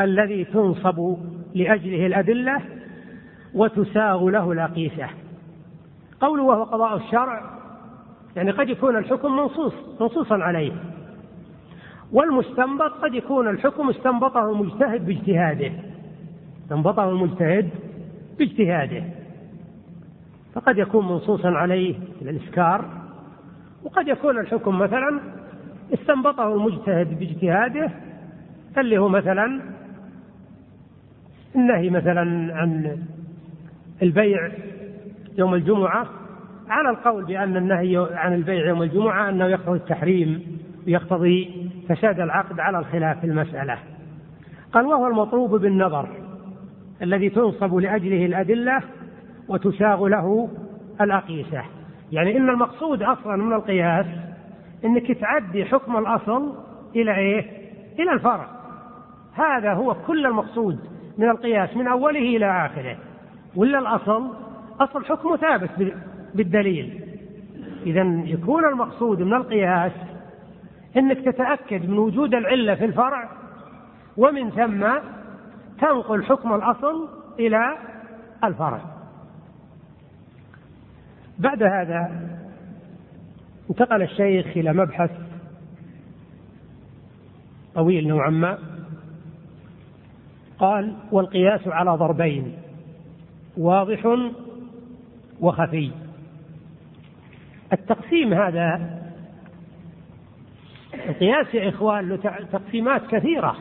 الذي 0.00 0.44
تنصب 0.44 1.16
لأجله 1.54 2.06
الأدلة 2.06 2.60
وتساغ 3.54 4.28
له 4.28 4.52
الأقيسة 4.52 5.08
قوله 6.20 6.42
وهو 6.42 6.64
قضاء 6.64 6.96
الشرع 6.96 7.54
يعني 8.36 8.50
قد 8.50 8.68
يكون 8.68 8.96
الحكم 8.96 9.36
منصوص 9.36 9.74
منصوصا 10.00 10.34
عليه. 10.34 10.72
والمستنبط 12.12 12.92
قد 13.02 13.14
يكون 13.14 13.48
الحكم 13.48 13.90
استنبطه 13.90 14.50
المجتهد 14.50 15.06
باجتهاده. 15.06 15.72
استنبطه 16.64 17.10
المجتهد 17.10 17.70
باجتهاده. 18.38 19.04
فقد 20.54 20.78
يكون 20.78 21.08
منصوصا 21.08 21.48
عليه 21.48 21.94
الإسكار 22.22 22.84
وقد 23.84 24.08
يكون 24.08 24.38
الحكم 24.38 24.78
مثلا 24.78 25.20
استنبطه 25.94 26.54
المجتهد 26.54 27.18
باجتهاده 27.18 27.90
اللي 28.78 28.98
هو 28.98 29.08
مثلا 29.08 29.60
النهي 31.56 31.90
مثلا 31.90 32.54
عن 32.54 32.98
البيع 34.02 34.50
يوم 35.38 35.54
الجمعة 35.54 36.06
على 36.68 36.90
القول 36.90 37.24
بأن 37.24 37.56
النهي 37.56 38.08
عن 38.12 38.34
البيع 38.34 38.66
يوم 38.66 38.82
الجمعة 38.82 39.28
أنه 39.28 39.46
يقتضي 39.46 39.76
التحريم 39.76 40.58
ويقتضي 40.86 41.70
فساد 41.88 42.20
العقد 42.20 42.60
على 42.60 42.78
الخلاف 42.78 43.20
في 43.20 43.26
المسألة. 43.26 43.78
قال 44.72 44.86
وهو 44.86 45.06
المطلوب 45.06 45.54
بالنظر 45.54 46.23
الذي 47.02 47.28
تنصب 47.30 47.74
لأجله 47.74 48.26
الأدلة 48.26 48.80
وتساغ 49.48 50.06
له 50.06 50.48
الأقيسة. 51.00 51.62
يعني 52.12 52.36
إن 52.36 52.48
المقصود 52.48 53.02
أصلا 53.02 53.36
من 53.36 53.52
القياس 53.52 54.06
أنك 54.84 55.12
تعدي 55.12 55.64
حكم 55.64 55.96
الأصل 55.96 56.54
إلى 56.96 57.16
إيه؟ 57.16 57.50
إلى 57.98 58.12
الفرع. 58.12 58.48
هذا 59.34 59.72
هو 59.72 59.94
كل 60.06 60.26
المقصود 60.26 60.78
من 61.18 61.30
القياس 61.30 61.76
من 61.76 61.86
أوله 61.86 62.36
إلى 62.36 62.66
آخره. 62.66 62.96
ولا 63.56 63.78
الأصل؟ 63.78 64.28
أصل 64.80 65.04
حكمه 65.04 65.36
ثابت 65.36 65.70
بالدليل. 66.34 67.00
إذا 67.86 68.22
يكون 68.24 68.64
المقصود 68.64 69.22
من 69.22 69.34
القياس 69.34 69.92
أنك 70.96 71.18
تتأكد 71.18 71.90
من 71.90 71.98
وجود 71.98 72.34
العلة 72.34 72.74
في 72.74 72.84
الفرع 72.84 73.28
ومن 74.16 74.50
ثم 74.50 74.86
تنقل 75.80 76.24
حكم 76.24 76.54
الأصل 76.54 77.08
إلى 77.38 77.76
الفرع. 78.44 78.80
بعد 81.38 81.62
هذا 81.62 82.28
انتقل 83.70 84.02
الشيخ 84.02 84.46
إلى 84.46 84.72
مبحث 84.72 85.10
طويل 87.74 88.08
نوعا 88.08 88.30
ما. 88.30 88.58
قال 90.58 90.96
والقياس 91.12 91.68
على 91.68 91.90
ضربين 91.90 92.56
واضح 93.56 94.18
وخفي. 95.40 95.90
التقسيم 97.72 98.34
هذا 98.34 99.00
القياس 101.08 101.54
يا 101.54 101.68
إخوان 101.68 102.08
له 102.08 102.16
تقسيمات 102.52 103.06
كثيرة. 103.06 103.56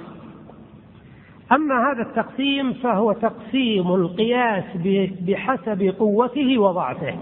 أما 1.54 1.92
هذا 1.92 2.02
التقسيم 2.02 2.74
فهو 2.74 3.12
تقسيم 3.12 3.96
القياس 3.96 4.64
بحسب 5.22 5.96
قوته 6.00 6.58
وضعفه. 6.58 7.18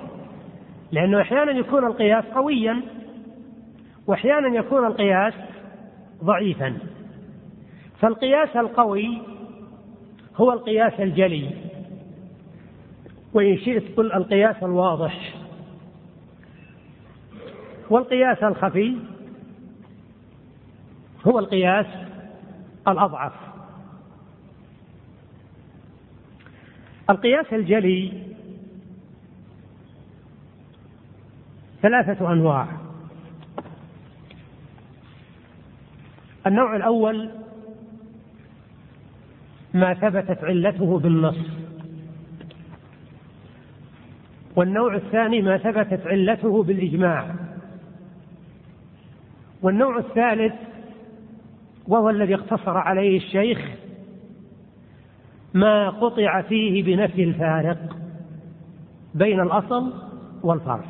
لأنه 0.91 1.21
أحيانا 1.21 1.51
يكون 1.51 1.85
القياس 1.85 2.23
قويا 2.25 2.81
وأحيانا 4.07 4.57
يكون 4.57 4.85
القياس 4.85 5.33
ضعيفا. 6.23 6.77
فالقياس 7.99 8.55
القوي 8.55 9.21
هو 10.35 10.51
القياس 10.51 10.99
الجلي. 10.99 11.49
وإن 13.33 13.57
شئت 13.57 13.97
قل 13.97 14.13
القياس 14.13 14.63
الواضح. 14.63 15.33
والقياس 17.89 18.43
الخفي 18.43 18.97
هو 21.27 21.39
القياس 21.39 21.85
الأضعف. 22.87 23.50
القياس 27.11 27.53
الجلي. 27.53 28.11
ثلاثة 31.81 32.31
أنواع. 32.31 32.67
النوع 36.47 36.75
الأول 36.75 37.29
ما 39.73 39.93
ثبتت 39.93 40.43
علته 40.43 40.99
بالنص. 40.99 41.37
والنوع 44.55 44.95
الثاني 44.95 45.41
ما 45.41 45.57
ثبتت 45.57 46.07
علته 46.07 46.63
بالإجماع. 46.63 47.35
والنوع 49.61 49.97
الثالث 49.97 50.53
وهو 51.87 52.09
الذي 52.09 52.35
اقتصر 52.35 52.77
عليه 52.77 53.17
الشيخ 53.17 53.80
ما 55.53 55.89
قطع 55.89 56.41
فيه 56.41 56.83
بنفي 56.83 57.23
الفارق 57.23 57.97
بين 59.15 59.39
الأصل 59.39 59.93
والفرع. 60.43 60.83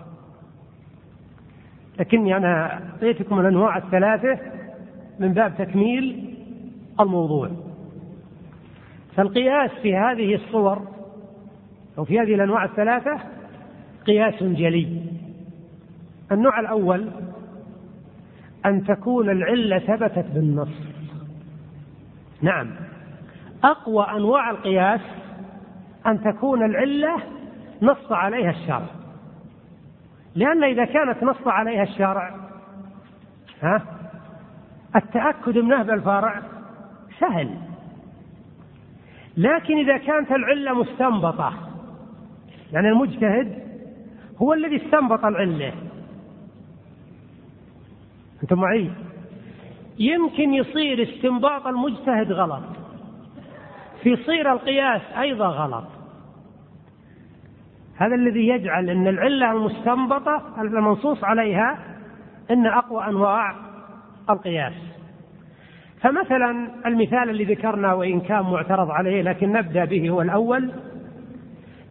لكني 1.99 2.37
أنا 2.37 2.73
أعطيتكم 2.73 3.39
الأنواع 3.39 3.77
الثلاثة 3.77 4.39
من 5.19 5.33
باب 5.33 5.57
تكميل 5.57 6.35
الموضوع. 6.99 7.49
فالقياس 9.15 9.71
في 9.81 9.95
هذه 9.95 10.35
الصور 10.35 10.87
أو 11.97 12.05
في 12.05 12.19
هذه 12.19 12.35
الأنواع 12.35 12.65
الثلاثة 12.65 13.19
قياس 14.05 14.43
جلي. 14.43 15.01
النوع 16.31 16.59
الأول 16.59 17.07
أن 18.65 18.83
تكون 18.83 19.29
العلة 19.29 19.79
ثبتت 19.79 20.25
بالنص. 20.33 20.69
نعم. 22.41 22.90
أقوى 23.63 24.05
أنواع 24.05 24.49
القياس 24.49 25.01
أن 26.07 26.23
تكون 26.23 26.65
العلة 26.65 27.15
نص 27.81 28.11
عليها 28.11 28.49
الشرع 28.49 28.85
لأن 30.35 30.63
إذا 30.63 30.85
كانت 30.85 31.23
نص 31.23 31.47
عليها 31.47 31.83
الشارع 31.83 32.35
ها 33.61 33.81
التأكد 34.95 35.57
منه 35.57 35.83
بالفرع 35.83 36.41
سهل. 37.19 37.57
لكن 39.37 39.77
إذا 39.77 39.97
كانت 39.97 40.31
العلة 40.31 40.73
مستنبطة 40.73 41.53
يعني 42.73 42.89
المجتهد 42.89 43.61
هو 44.37 44.53
الذي 44.53 44.85
استنبط 44.85 45.25
العلة. 45.25 45.73
أنتم 48.43 48.59
معي؟ 48.59 48.91
يمكن 49.99 50.53
يصير 50.53 51.03
استنباط 51.03 51.67
المجتهد 51.67 52.31
غلط. 52.31 52.80
في 54.03 54.15
صير 54.15 54.53
القياس 54.53 55.01
أيضا 55.19 55.47
غلط. 55.47 55.87
هذا 57.97 58.15
الذي 58.15 58.47
يجعل 58.47 58.89
أن 58.89 59.07
العلة 59.07 59.51
المستنبطة 59.51 60.41
المنصوص 60.61 61.23
عليها 61.23 61.77
أن 62.51 62.65
أقوى 62.65 63.07
أنواع 63.07 63.55
القياس. 64.29 64.73
فمثلا 66.01 66.71
المثال 66.85 67.29
اللي 67.29 67.43
ذكرنا 67.43 67.93
وإن 67.93 68.21
كان 68.21 68.41
معترض 68.41 68.91
عليه 68.91 69.21
لكن 69.21 69.51
نبدأ 69.51 69.85
به 69.85 70.09
هو 70.09 70.21
الأول. 70.21 70.71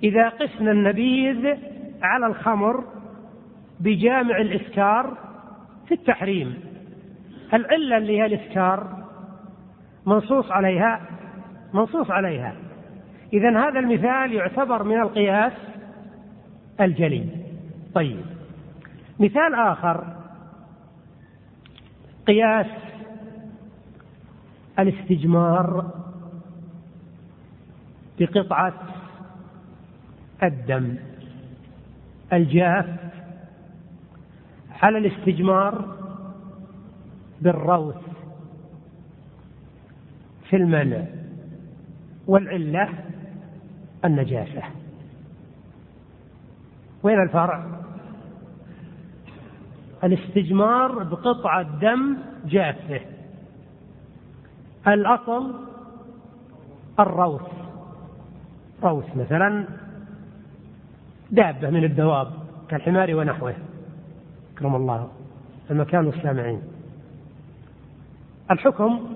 إذا 0.03 0.29
قسنا 0.29 0.71
النبيذ 0.71 1.57
على 2.03 2.27
الخمر 2.27 2.85
بجامع 3.81 4.37
الإسكار 4.37 5.17
في 5.89 5.95
التحريم. 5.95 6.55
العلة 7.55 7.97
اللي 7.97 8.19
هي 8.19 8.27
الإسكار 8.27 8.87
منصوص 10.07 10.51
عليها 10.51 11.01
منصوص 11.75 12.11
عليها. 12.11 12.55
إذا 13.33 13.69
هذا 13.69 13.79
المثال 13.79 14.33
يعتبر 14.33 14.83
من 14.83 15.01
القياس 15.01 15.53
الجلي. 16.81 17.27
طيب. 17.95 18.25
مثال 19.21 19.55
آخر. 19.55 20.17
قياس 22.27 22.67
الاستجمار 24.79 25.91
بقطعة 28.19 28.75
الدم. 30.43 30.97
الجاف 32.33 32.87
على 34.83 34.99
الاستجمار 34.99 35.97
بالروث 37.41 37.97
في 40.51 40.57
المنع. 40.57 41.20
والعلة 42.31 42.89
النجاسة. 44.05 44.63
وين 47.03 47.23
الفرع؟ 47.23 47.67
الاستجمار 50.05 51.03
بقطعة 51.03 51.63
دم 51.63 52.17
جافة. 52.47 53.01
الأصل 54.89 55.55
الروث. 57.01 57.49
روث 58.83 59.17
مثلا 59.17 59.65
دابة 61.31 61.71
من 61.71 61.85
الدواب 61.85 62.33
كالحمار 62.69 63.15
ونحوه. 63.15 63.55
أكرم 64.55 64.75
الله 64.75 65.09
المكان 65.71 66.07
والسامعين. 66.07 66.63
الحكم 68.51 69.15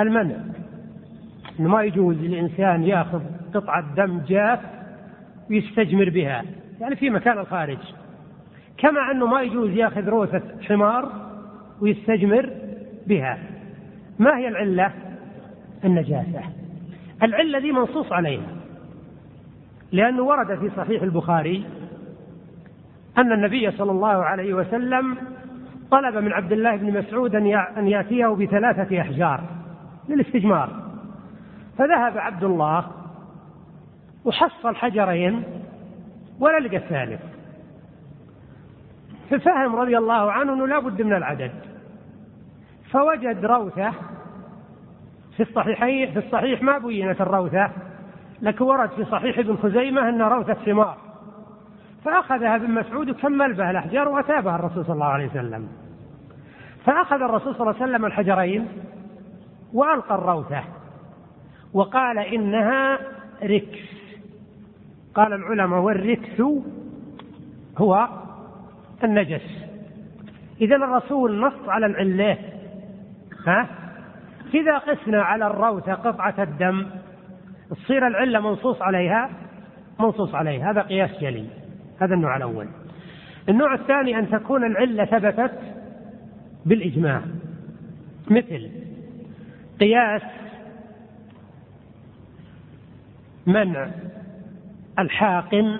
المنع. 0.00 0.36
إنه 1.60 1.68
ما 1.68 1.82
يجوز 1.82 2.16
للإنسان 2.16 2.82
يأخذ 2.82 3.20
قطعة 3.54 3.94
دم 3.94 4.20
جاف 4.28 4.60
ويستجمر 5.50 6.10
بها 6.10 6.44
يعني 6.80 6.96
في 6.96 7.10
مكان 7.10 7.38
الخارج. 7.38 7.78
كما 8.78 9.10
أنه 9.10 9.26
ما 9.26 9.42
يجوز 9.42 9.70
يأخذ 9.70 10.08
روثة 10.08 10.42
حمار 10.68 11.12
ويستجمر 11.80 12.50
بها. 13.06 13.38
ما 14.18 14.38
هي 14.38 14.48
العلة؟ 14.48 14.92
النجاسة. 15.84 16.40
العلة 17.22 17.58
دي 17.58 17.72
منصوص 17.72 18.12
عليها 18.12 18.46
لأنه 19.92 20.22
ورد 20.22 20.58
في 20.58 20.70
صحيح 20.76 21.02
البخاري 21.02 21.64
أن 23.18 23.32
النبي 23.32 23.70
صلى 23.70 23.90
الله 23.90 24.08
عليه 24.08 24.54
وسلم 24.54 25.16
طلب 25.90 26.16
من 26.16 26.32
عبد 26.32 26.52
الله 26.52 26.76
بن 26.76 26.98
مسعود 26.98 27.34
أن 27.78 27.86
يأتيه 27.88 28.26
بثلاثة 28.26 29.00
أحجار 29.00 29.44
للاستجمار. 30.08 30.77
فذهب 31.78 32.18
عبد 32.18 32.44
الله 32.44 32.86
وحصل 34.24 34.76
حجرين 34.76 35.44
ولا 36.40 36.58
لقى 36.58 36.76
الثالث 36.76 37.20
ففهم 39.30 39.76
رضي 39.76 39.98
الله 39.98 40.32
عنه 40.32 40.52
أنه 40.52 40.66
لا 40.66 40.78
بد 40.78 41.02
من 41.02 41.12
العدد. 41.12 41.52
فوجد 42.90 43.44
روثة 43.44 43.92
في 45.36 45.42
الصحيحين 45.42 46.12
في 46.12 46.18
الصحيح 46.18 46.62
ما 46.62 46.78
بينت 46.78 47.20
الروثة 47.20 47.70
لكن 48.42 48.64
ورد 48.64 48.90
في 48.90 49.04
صحيح 49.04 49.38
ابن 49.38 49.56
خزيمة 49.56 50.08
أن 50.08 50.22
روثة 50.22 50.54
ثمار 50.54 50.96
فأخذها 52.04 52.56
ابن 52.56 52.70
مسعود 52.70 53.10
وكمل 53.10 53.54
بها 53.54 53.70
الأحجار 53.70 54.08
وأتابها 54.08 54.56
الرسول 54.56 54.84
صلى 54.84 54.94
الله 54.94 55.06
عليه 55.06 55.28
وسلم. 55.28 55.68
فأخذ 56.84 57.22
الرسول 57.22 57.54
صلى 57.54 57.60
الله 57.60 57.82
عليه 57.82 57.92
وسلم 57.92 58.04
الحجرين 58.04 58.68
وألقى 59.72 60.14
الروثة. 60.14 60.62
وقال 61.72 62.18
إنها 62.18 62.98
ركس. 63.42 63.98
قال 65.14 65.32
العلماء 65.32 65.80
والركس 65.80 66.42
هو 67.78 68.08
النجس. 69.04 69.68
إذا 70.60 70.76
الرسول 70.76 71.40
نص 71.40 71.68
على 71.68 71.86
العلة. 71.86 72.38
ها؟ 73.46 73.68
إذا 74.54 74.78
قسنا 74.78 75.22
على 75.22 75.46
الروثة 75.46 75.94
قطعة 75.94 76.42
الدم 76.42 76.86
تصير 77.70 78.06
العلة 78.06 78.40
منصوص 78.40 78.82
عليها؟ 78.82 79.30
منصوص 80.00 80.34
عليها. 80.34 80.70
هذا 80.70 80.82
قياس 80.82 81.10
جلي. 81.20 81.46
هذا 82.00 82.14
النوع 82.14 82.36
الأول. 82.36 82.66
النوع 83.48 83.74
الثاني 83.74 84.18
أن 84.18 84.30
تكون 84.30 84.64
العلة 84.64 85.04
ثبتت 85.04 85.58
بالإجماع. 86.66 87.22
مثل 88.30 88.70
قياس 89.80 90.22
منع 93.48 93.90
الحاقن 94.98 95.78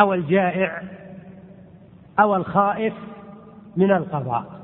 أو 0.00 0.14
الجائع 0.14 0.82
أو 2.20 2.36
الخائف 2.36 2.94
من 3.76 3.90
القضاء. 3.90 4.62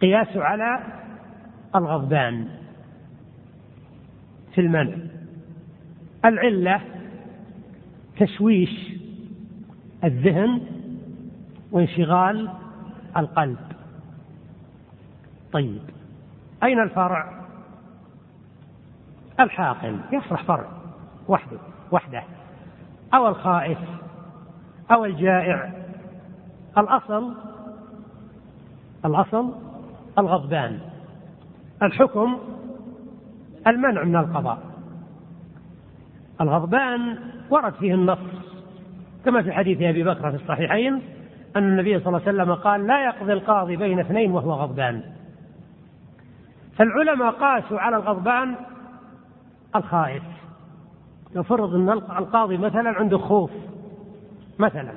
قياس 0.00 0.36
على 0.36 0.80
الغضبان 1.74 2.48
في 4.54 4.60
المنع. 4.60 4.96
العلة 6.24 6.80
تشويش 8.18 8.92
الذهن 10.04 10.60
وانشغال 11.72 12.50
القلب. 13.16 13.58
طيب 15.52 15.82
أين 16.62 16.80
الفرع؟ 16.80 17.37
الحاقن 19.40 20.00
يصلح 20.12 20.42
فرع 20.42 20.66
وحده 21.28 21.58
وحده. 21.92 22.22
أو 23.14 23.28
الخائف 23.28 23.78
أو 24.92 25.04
الجائع. 25.04 25.72
الأصل 26.78 27.34
الأصل 29.04 29.52
الغضبان. 30.18 30.78
الحكم 31.82 32.38
المنع 33.66 34.04
من 34.04 34.16
القضاء. 34.16 34.58
الغضبان 36.40 37.18
ورد 37.50 37.74
فيه 37.74 37.94
النص 37.94 38.18
كما 39.24 39.42
في 39.42 39.52
حديث 39.52 39.82
أبي 39.82 40.04
بكر 40.04 40.30
في 40.30 40.36
الصحيحين 40.36 41.02
أن 41.56 41.62
النبي 41.62 42.00
صلى 42.00 42.06
الله 42.08 42.20
عليه 42.26 42.42
وسلم 42.42 42.54
قال 42.54 42.86
لا 42.86 43.04
يقضي 43.04 43.32
القاضي 43.32 43.76
بين 43.76 44.00
اثنين 44.00 44.32
وهو 44.32 44.52
غضبان. 44.52 45.02
فالعلماء 46.76 47.30
قاسوا 47.30 47.80
على 47.80 47.96
الغضبان 47.96 48.54
الخائف. 49.76 50.22
لو 51.34 51.42
إن 51.76 51.88
القاضي 51.90 52.56
مثلا 52.56 52.90
عنده 52.90 53.18
خوف 53.18 53.50
مثلا. 54.58 54.92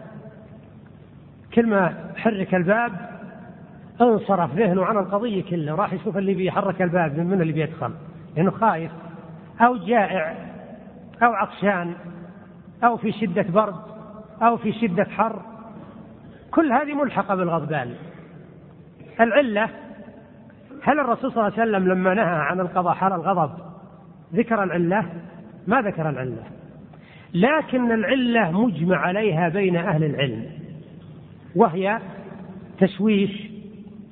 كل 1.54 1.68
ما 1.68 2.12
حرك 2.16 2.56
الباب 2.56 2.92
انصرف 4.02 4.56
ذهنه 4.56 4.86
عن 4.86 4.98
القضية 4.98 5.44
كلها 5.44 5.76
راح 5.76 5.94
يشوف 5.94 6.18
اللي 6.18 6.34
بيحرك 6.34 6.82
الباب 6.82 7.18
من 7.18 7.42
اللي 7.42 7.54
بيدخل. 7.54 7.94
لأنه 8.36 8.52
خايف. 8.52 8.92
أو 9.62 9.78
جائع 9.78 10.36
أو 11.24 11.34
عطشان 11.34 11.96
أو 12.84 12.98
في 12.98 13.12
شدة 13.12 13.46
برد 13.50 13.82
أو 14.42 14.58
في 14.58 14.74
شدة 14.74 15.04
حر. 15.04 15.42
كل 16.52 16.72
هذه 16.72 16.94
ملحقة 16.94 17.36
بالغضبان. 17.36 17.96
العلة 19.20 19.70
هل 20.84 21.00
الرسول 21.00 21.32
صلى 21.32 21.48
الله 21.48 21.60
عليه 21.60 21.72
وسلم 21.72 21.88
لما 21.92 22.14
نهى 22.14 22.26
عن 22.26 22.60
القضاء 22.60 22.94
حال 22.94 23.14
الغضب 23.14 23.71
ذكر 24.36 24.64
العلة 24.64 25.06
ما 25.68 25.82
ذكر 25.82 26.10
العلة 26.10 26.44
لكن 27.34 27.92
العلة 27.92 28.52
مجمع 28.52 28.98
عليها 28.98 29.50
بين 29.50 29.76
أهل 29.76 30.04
العلم 30.04 30.46
وهي 31.56 32.00
تشويش 32.80 33.50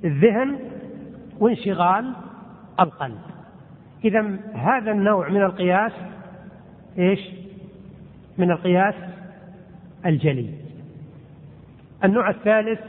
الذهن 0.04 0.60
وانشغال 1.40 2.14
القلب 2.80 3.20
إذا 4.06 4.38
هذا 4.54 4.92
النوع 4.92 5.30
من 5.30 5.42
القياس 5.42 5.92
إيش؟ 6.98 7.20
من 8.38 8.52
القياس 8.52 8.96
الجلي. 10.06 10.50
النوع 12.04 12.30
الثالث 12.30 12.80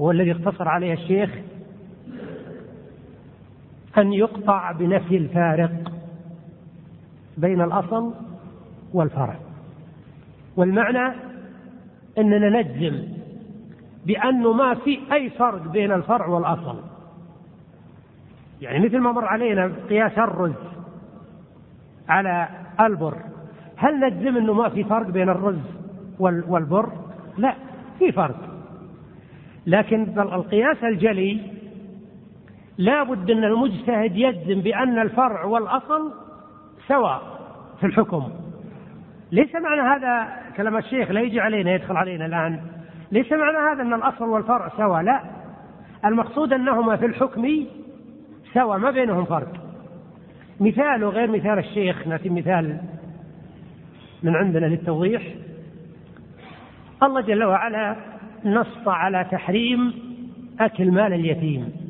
هو 0.00 0.10
الذي 0.10 0.32
اقتصر 0.32 0.68
عليه 0.68 0.92
الشيخ 0.92 1.30
أن 3.98 4.12
يقطع 4.12 4.72
بنفي 4.72 5.16
الفارق 5.16 5.92
بين 7.36 7.60
الأصل 7.60 8.14
والفرع. 8.92 9.36
والمعنى 10.56 11.14
أننا 12.18 12.60
نجزم 12.60 13.08
بأنه 14.06 14.52
ما 14.52 14.74
في 14.74 15.00
أي 15.12 15.30
فرق 15.30 15.68
بين 15.68 15.92
الفرع 15.92 16.26
والأصل. 16.26 16.80
يعني 18.60 18.84
مثل 18.84 18.98
ما 18.98 19.12
مر 19.12 19.24
علينا 19.24 19.72
قياس 19.88 20.18
الرز 20.18 20.52
على 22.08 22.48
البر 22.80 23.18
هل 23.76 24.00
نجزم 24.00 24.36
إنه 24.36 24.52
ما 24.52 24.68
في 24.68 24.84
فرق 24.84 25.06
بين 25.06 25.28
الرز 25.28 25.60
والبر؟ 26.18 26.92
لا 27.38 27.54
في 27.98 28.12
فرق 28.12 28.36
لكن 29.66 30.18
القياس 30.18 30.84
الجلي 30.84 31.40
لا 32.78 33.02
بد 33.02 33.30
أن 33.30 33.44
المجتهد 33.44 34.16
يجزم 34.16 34.60
بأن 34.60 34.98
الفرع 34.98 35.44
والأصل 35.44 36.12
سواء 36.88 37.22
في 37.80 37.86
الحكم. 37.86 38.28
ليس 39.32 39.54
معنى 39.54 39.80
هذا 39.80 40.28
كلام 40.56 40.76
الشيخ 40.76 41.10
لا 41.10 41.20
يجي 41.20 41.40
علينا 41.40 41.74
يدخل 41.74 41.96
علينا 41.96 42.26
الآن. 42.26 42.60
ليس 43.12 43.32
معنى 43.32 43.58
هذا 43.58 43.82
أن 43.82 43.94
الأصل 43.94 44.24
والفرع 44.24 44.68
سواء 44.68 45.02
لا. 45.02 45.20
المقصود 46.04 46.52
أنهما 46.52 46.96
في 46.96 47.06
الحكم 47.06 47.66
سواء 48.54 48.78
ما 48.78 48.90
بينهم 48.90 49.24
فرق. 49.24 49.52
مثاله 50.60 51.08
غير 51.08 51.30
مثال 51.30 51.58
الشيخ 51.58 52.06
نأتي 52.06 52.28
مثال 52.28 52.78
من 54.22 54.36
عندنا 54.36 54.66
للتوضيح. 54.66 55.22
الله 57.02 57.20
جل 57.20 57.44
وعلا 57.44 57.96
نص 58.44 58.88
على 58.88 59.26
تحريم 59.30 59.94
أكل 60.60 60.90
مال 60.90 61.12
اليتيم. 61.12 61.83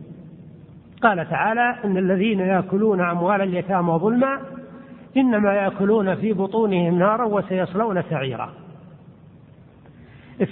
قال 1.05 1.31
تعالى 1.31 1.77
إن 1.85 1.97
الذين 1.97 2.40
يأكلون 2.40 3.01
أموال 3.01 3.43
اليتامى 3.43 3.93
ظلما 3.93 4.40
إنما 5.17 5.53
يأكلون 5.53 6.14
في 6.14 6.33
بطونهم 6.33 6.99
نارا 6.99 7.25
وسيصلون 7.25 8.03
سعيرا. 8.03 8.53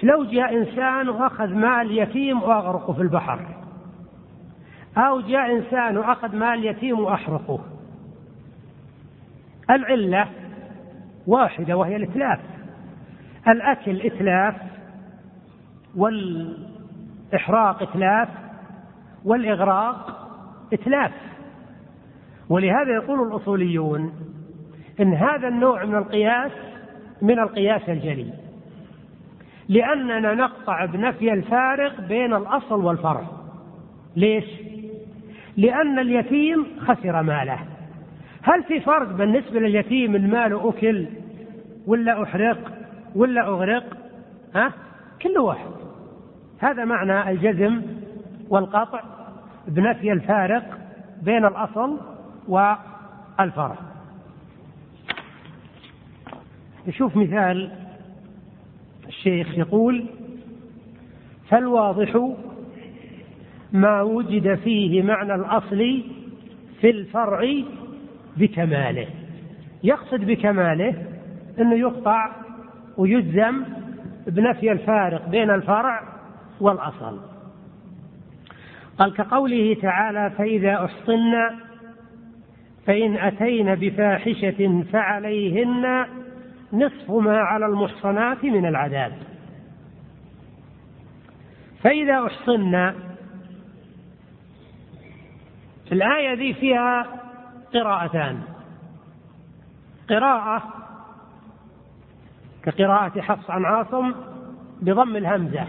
لو 0.02 0.24
جاء 0.24 0.56
إنسان 0.56 1.08
وأخذ 1.08 1.54
مال 1.54 1.98
يتيم 1.98 2.42
وأغرقه 2.42 2.92
في 2.92 3.02
البحر 3.02 3.40
أو 4.96 5.20
جاء 5.20 5.56
إنسان 5.56 5.96
وأخذ 5.96 6.36
مال 6.36 6.64
يتيم 6.64 7.00
وأحرقه 7.00 7.58
العلة 9.70 10.26
واحدة 11.26 11.76
وهي 11.76 11.96
الإتلاف. 11.96 12.40
الأكل 13.48 14.00
إتلاف 14.00 14.54
والإحراق 15.96 17.82
إتلاف 17.82 18.28
والإغراق 19.24 20.21
إتلاف. 20.72 21.12
ولهذا 22.48 22.94
يقول 22.94 23.28
الأصوليون 23.28 24.12
إن 25.00 25.14
هذا 25.14 25.48
النوع 25.48 25.84
من 25.84 25.94
القياس 25.94 26.52
من 27.22 27.38
القياس 27.38 27.88
الجلي 27.88 28.32
لأننا 29.68 30.34
نقطع 30.34 30.84
بنفي 30.84 31.32
الفارق 31.32 32.00
بين 32.00 32.34
الأصل 32.34 32.84
والفرع. 32.84 33.24
ليش؟ 34.16 34.44
لأن 35.56 35.98
اليتيم 35.98 36.66
خسر 36.80 37.22
ماله. 37.22 37.58
هل 38.42 38.64
في 38.64 38.80
فرق 38.80 39.12
بالنسبة 39.12 39.60
لليتيم 39.60 40.14
إن 40.14 40.30
ماله 40.30 40.68
أكل 40.68 41.06
ولا 41.86 42.22
أحرق 42.22 42.58
ولا 43.14 43.46
أغرق؟ 43.46 43.84
ها؟ 44.54 44.72
كل 45.22 45.38
واحد. 45.38 45.70
هذا 46.58 46.84
معنى 46.84 47.30
الجزم 47.30 47.82
والقطع. 48.48 49.00
بنفي 49.68 50.12
الفارق 50.12 50.78
بين 51.22 51.44
الأصل 51.44 52.00
والفرع. 52.48 53.76
نشوف 56.88 57.16
مثال 57.16 57.70
الشيخ 59.08 59.58
يقول 59.58 60.06
فالواضح 61.48 62.30
ما 63.72 64.02
وجد 64.02 64.54
فيه 64.54 65.02
معنى 65.02 65.34
الأصل 65.34 66.02
في 66.80 66.90
الفرع 66.90 67.62
بكماله. 68.36 69.06
يقصد 69.84 70.24
بكماله 70.24 71.06
أنه 71.58 71.74
يقطع 71.74 72.30
ويجزم 72.96 73.64
بنفي 74.26 74.72
الفارق 74.72 75.28
بين 75.28 75.50
الفرع 75.50 76.02
والأصل. 76.60 77.31
قال 78.98 79.14
كقوله 79.14 79.76
تعالى 79.82 80.30
فإذا 80.30 80.84
أحصن 80.84 81.32
فإن 82.86 83.16
أتين 83.16 83.74
بفاحشة 83.74 84.84
فعليهن 84.92 86.06
نصف 86.72 87.10
ما 87.10 87.38
على 87.38 87.66
المحصنات 87.66 88.44
من 88.44 88.66
العذاب. 88.66 89.12
فإذا 91.82 92.26
أحصن 92.26 92.92
الآية 95.92 96.34
ذي 96.34 96.54
فيها 96.54 97.06
قراءتان. 97.74 98.42
قراءة 100.10 100.62
كقراءة 102.62 103.20
حفص 103.20 103.50
عن 103.50 103.64
عاصم 103.64 104.14
بضم 104.80 105.16
الهمزة. 105.16 105.66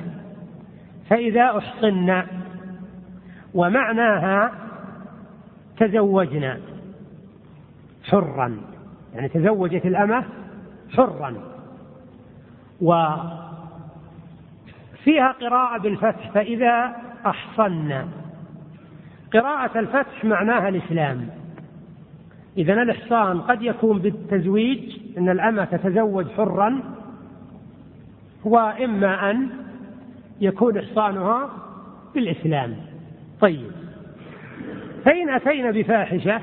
فإذا 1.09 1.57
أحصن 1.57 2.23
ومعناها 3.53 4.51
تزوجنا 5.77 6.59
حرا 8.03 8.57
يعني 9.13 9.29
تزوجت 9.29 9.85
الأمة 9.85 10.23
حرا. 10.95 11.33
وفيها 12.81 13.31
قراءة 15.41 15.77
بالفتح 15.77 16.31
فإذا 16.31 16.95
أحصن. 17.25 18.05
قراءة 19.33 19.79
الفتح 19.79 20.25
معناها 20.25 20.69
الإسلام. 20.69 21.27
إذا 22.57 22.73
الإحصان 22.73 23.41
قد 23.41 23.61
يكون 23.61 23.99
بالتزويج 23.99 24.99
أن 25.17 25.29
الأمة 25.29 25.65
تتزوج 25.65 26.27
حرا 26.37 26.79
وإما 28.43 29.31
أن 29.31 29.49
يكون 30.41 30.77
إحصانها 30.77 31.49
بالإسلام. 32.15 32.92
طيب. 33.43 33.71
فإن 35.05 35.29
أتينا 35.29 35.71
بفاحشة 35.71 36.41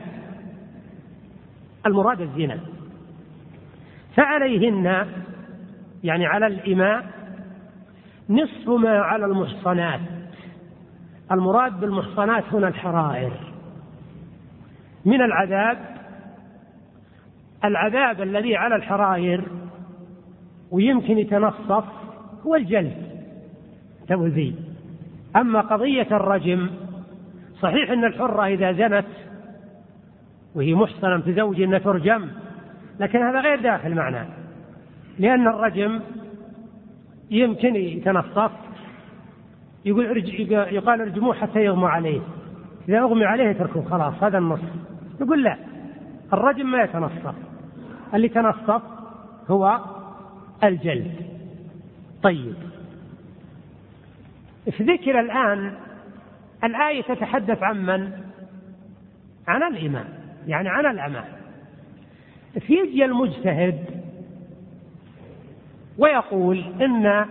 المراد 1.86 2.20
الزنا. 2.20 2.60
فعليهن 4.16 5.06
يعني 6.04 6.26
على 6.26 6.46
الإماء 6.46 7.06
نصف 8.30 8.68
ما 8.68 8.98
على 8.98 9.26
المحصنات. 9.26 10.00
المراد 11.32 11.80
بالمحصنات 11.80 12.44
هنا 12.52 12.68
الحرائر. 12.68 13.32
من 15.04 15.22
العذاب 15.22 15.78
العذاب 17.64 18.22
الذي 18.22 18.56
على 18.56 18.76
الحرائر 18.76 19.44
ويمكن 20.70 21.18
يتنصف 21.18 21.84
هو 22.46 22.54
الجلد. 22.54 23.10
تبذي 24.08 24.54
أما 25.36 25.60
قضية 25.60 26.06
الرجم 26.10 26.70
صحيح 27.62 27.90
أن 27.90 28.04
الحرة 28.04 28.46
إذا 28.46 28.72
زنت 28.72 29.06
وهي 30.54 30.74
محصنة 30.74 31.20
تزوج 31.20 31.60
أن 31.60 31.82
ترجم 31.82 32.28
لكن 33.00 33.18
هذا 33.18 33.40
غير 33.40 33.60
داخل 33.60 33.94
معنا 33.94 34.28
لأن 35.18 35.48
الرجم 35.48 36.00
يمكن 37.30 37.76
يتنصف 37.76 38.50
يقول 39.84 40.24
يقال 40.50 41.00
ارجموه 41.00 41.34
حتى 41.34 41.64
يغمى 41.64 41.86
عليه 41.86 42.20
إذا 42.88 43.00
أغمي 43.00 43.24
عليه 43.24 43.44
يتركوه 43.44 43.82
خلاص 43.82 44.22
هذا 44.22 44.38
النص 44.38 44.60
يقول 45.20 45.42
لا 45.44 45.56
الرجم 46.32 46.70
ما 46.70 46.82
يتنصف 46.82 47.34
اللي 48.14 48.28
تنصف 48.28 48.82
هو 49.50 49.80
الجلد. 50.64 51.14
طيب 52.22 52.54
في 54.70 54.84
ذكر 54.84 55.20
الآن 55.20 55.74
الآية 56.64 57.02
تتحدث 57.02 57.62
عن 57.62 57.86
من؟ 57.86 58.12
عن 59.48 59.62
الإمام 59.62 60.04
يعني 60.46 60.68
عن 60.68 60.86
الأمة 60.86 61.24
فيجي 62.58 63.04
المجتهد 63.04 63.84
ويقول 65.98 66.64
إن 66.80 67.26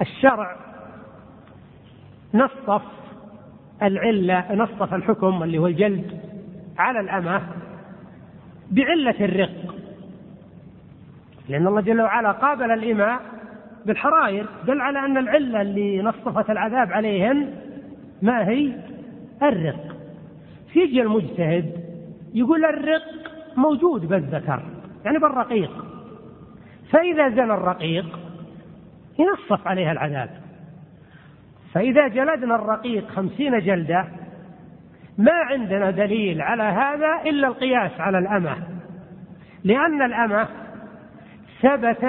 الشرع 0.00 0.56
نصف 2.34 2.82
العلة 3.82 4.54
نصف 4.54 4.94
الحكم 4.94 5.42
اللي 5.42 5.58
هو 5.58 5.66
الجلد 5.66 6.20
على 6.78 7.00
الأمة 7.00 7.42
بعلة 8.70 9.24
الرق 9.24 9.74
لأن 11.48 11.66
الله 11.66 11.80
جل 11.80 12.00
وعلا 12.00 12.32
قابل 12.32 12.70
الإماء 12.70 13.20
بالحرائر 13.86 14.46
دل 14.66 14.80
على 14.80 14.98
أن 14.98 15.18
العلة 15.18 15.60
اللي 15.62 16.02
نصفت 16.02 16.50
العذاب 16.50 16.92
عليهن 16.92 17.54
ما 18.22 18.48
هي؟ 18.48 18.72
الرق. 19.42 19.96
فيجي 20.72 21.02
المجتهد 21.02 21.72
يقول 22.34 22.64
الرق 22.64 23.02
موجود 23.56 24.08
بالذكر 24.08 24.62
يعني 25.04 25.18
بالرقيق. 25.18 25.84
فإذا 26.90 27.28
زنى 27.28 27.54
الرقيق 27.54 28.18
ينصف 29.18 29.68
عليها 29.68 29.92
العذاب. 29.92 30.30
فإذا 31.74 32.08
جلدنا 32.08 32.54
الرقيق 32.54 33.08
خمسين 33.08 33.58
جلدة 33.58 34.04
ما 35.18 35.32
عندنا 35.32 35.90
دليل 35.90 36.42
على 36.42 36.62
هذا 36.62 37.22
إلا 37.26 37.48
القياس 37.48 38.00
على 38.00 38.18
الأمة. 38.18 38.56
لأن 39.64 40.02
الأمة 40.02 40.48
ثبت 41.62 42.04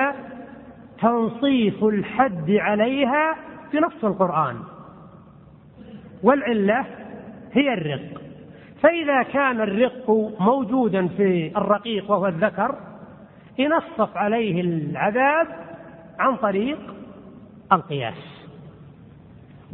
تنصيف 1.04 1.84
الحد 1.84 2.52
عليها 2.52 3.36
بنص 3.74 4.06
القرآن. 4.06 4.56
والعلة 6.24 6.86
هي 7.54 7.74
الرق. 7.74 8.22
فإذا 8.82 9.24
كان 9.24 9.62
الرق 9.62 10.10
موجودا 10.39 11.08
في 11.08 11.58
الرقيق 11.58 12.12
وهو 12.12 12.28
الذكر 12.28 12.76
ينصف 13.58 14.18
عليه 14.18 14.62
العذاب 14.62 15.48
عن 16.20 16.36
طريق 16.36 16.80
القياس. 17.72 18.48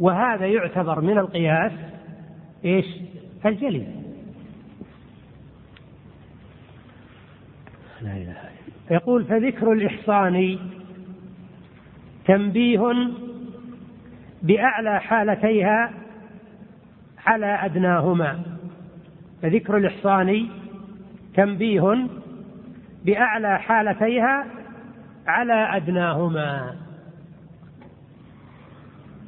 وهذا 0.00 0.46
يعتبر 0.46 1.00
من 1.00 1.18
القياس 1.18 1.72
إيش؟ 2.64 2.86
الجلي. 3.46 3.86
لا 8.02 8.16
إلا 8.16 8.34
يقول 8.90 9.24
فذكر 9.24 9.72
الإحصان 9.72 10.58
تنبيه 12.30 13.10
بأعلى 14.42 15.00
حالتيها 15.00 15.92
على 17.26 17.46
أدناهما. 17.46 18.42
فذكر 19.42 19.76
الإحصان 19.76 20.48
تنبيه 21.34 22.06
بأعلى 23.04 23.58
حالتيها 23.58 24.46
على 25.26 25.76
أدناهما. 25.76 26.76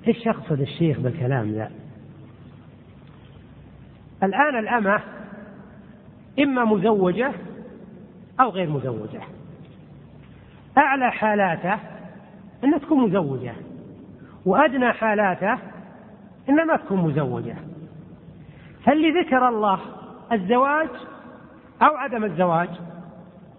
إيش 0.09 0.27
يقصد 0.27 0.61
الشيخ 0.61 1.01
بالكلام 1.01 1.53
ذا؟ 1.53 1.71
الآن 4.23 4.59
الأمة 4.59 5.01
إما 6.39 6.65
مزوجة 6.65 7.33
أو 8.41 8.51
غير 8.51 8.71
مزوجة. 8.71 9.21
أعلى 10.79 11.11
حالاته 11.13 11.92
أن 12.65 12.81
تكون 12.81 13.05
مزوجة. 13.05 13.55
وأدنى 14.47 14.93
حالاته 14.93 15.53
أن 16.49 16.67
ما 16.67 16.77
تكون 16.77 16.99
مزوجة. 16.99 17.57
هل 18.87 19.25
ذكر 19.25 19.49
الله 19.49 19.81
الزواج 20.33 20.89
أو 21.83 21.97
عدم 21.97 22.25
الزواج 22.25 22.69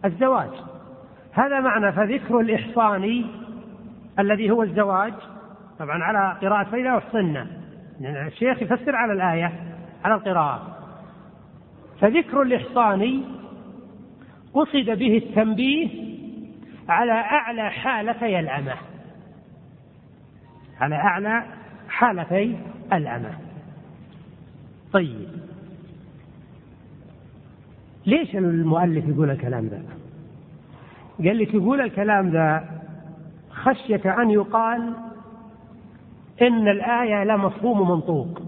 الزواج. 0.06 0.50
هذا 1.34 1.60
معنى 1.60 1.92
فذكر 1.92 2.40
الإحصان 2.40 3.26
الذي 4.20 4.52
هو 4.52 4.64
الزواج. 4.64 5.14
طبعا 5.80 6.04
على 6.04 6.40
قراءة 6.42 6.64
فإذا 6.64 6.98
أحصنا 6.98 7.48
يعني 8.02 8.28
الشيخ 8.28 8.62
يفسر 8.62 8.96
على 8.96 9.14
الآية 9.14 9.52
على 10.06 10.16
القراءة. 10.16 10.78
فذكر 12.02 12.42
الإحصان 12.42 13.24
قصد 14.54 14.90
به 14.90 15.18
التنبيه 15.18 15.90
على 16.90 17.12
أعلى 17.12 17.70
حالتي 17.70 18.40
الأمة 18.40 18.74
على 20.82 20.96
أعلى 20.96 21.44
حالتي 21.90 22.58
الأمة 22.94 23.38
طيب. 24.94 25.28
ليش 28.06 28.36
المؤلف 28.36 29.08
يقول 29.08 29.30
الكلام 29.30 29.66
ذا؟ 29.66 29.84
قال 31.18 31.38
لك 31.38 31.54
يقول 31.54 31.82
الكلام 31.82 32.30
ذا 32.30 32.70
خشية 33.50 34.22
أن 34.22 34.30
يقال 34.30 34.94
إن 36.42 36.68
الآية 36.68 37.24
لا 37.24 37.38
مفهوم 37.38 37.90
منطوق. 37.90 38.42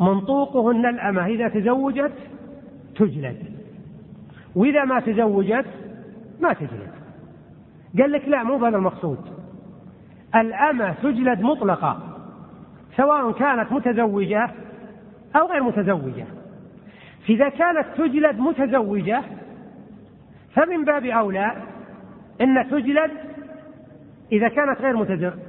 منطوقه 0.00 0.70
أن 0.70 0.86
الأمة 0.86 1.26
إذا 1.26 1.48
تزوجت 1.48 2.12
تجلد. 2.96 3.54
وإذا 4.54 4.84
ما 4.84 5.00
تزوجت 5.00 5.66
ما 6.40 6.52
تجلد. 6.52 6.92
قال 7.98 8.12
لك 8.12 8.28
لا 8.28 8.42
مو 8.42 8.66
هذا 8.66 8.76
المقصود. 8.76 9.33
الأمة 10.36 10.94
تجلد 11.02 11.40
مطلقة 11.40 11.98
سواء 12.96 13.32
كانت 13.32 13.72
متزوجة 13.72 14.50
أو 15.36 15.46
غير 15.46 15.62
متزوجة. 15.62 16.26
فإذا 17.26 17.48
كانت 17.48 17.86
تجلد 17.96 18.38
متزوجة 18.38 19.22
فمن 20.54 20.84
باب 20.84 21.04
أولى 21.04 21.52
أن 22.40 22.70
تجلد 22.70 23.10
إذا 24.32 24.48
كانت 24.48 24.80
غير 24.80 24.96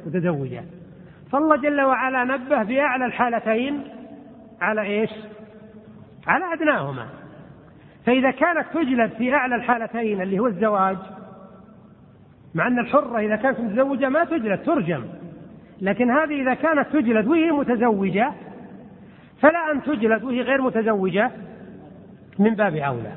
متزوجة. 0.06 0.64
فالله 1.32 1.56
جل 1.56 1.82
وعلا 1.82 2.24
نبه 2.24 2.64
بأعلى 2.64 3.06
الحالتين 3.06 3.84
على 4.62 4.82
إيش؟ 4.82 5.12
على 6.28 6.54
أدناهما. 6.54 7.06
فإذا 8.06 8.32
كانت 8.32 8.66
تجلد 8.74 9.12
في 9.12 9.34
أعلى 9.34 9.56
الحالتين 9.56 10.22
اللي 10.22 10.40
هو 10.40 10.48
الزواج 10.48 10.98
مع 12.56 12.68
أن 12.68 12.80
الحرة 12.80 13.20
إذا 13.20 13.36
كانت 13.36 13.60
متزوجة 13.60 14.10
ما 14.10 14.24
تجلد 14.24 14.60
ترجم. 14.60 15.04
لكن 15.82 16.12
هذه 16.12 16.42
إذا 16.42 16.54
كانت 16.54 16.88
تجلد 16.94 17.28
وهي 17.28 17.52
متزوجة 17.52 18.32
فلا 19.42 19.72
أن 19.72 19.82
تجلد 19.82 20.24
وهي 20.24 20.42
غير 20.42 20.62
متزوجة 20.62 21.32
من 22.40 22.56
باب 22.56 22.76
أولى. 22.76 23.12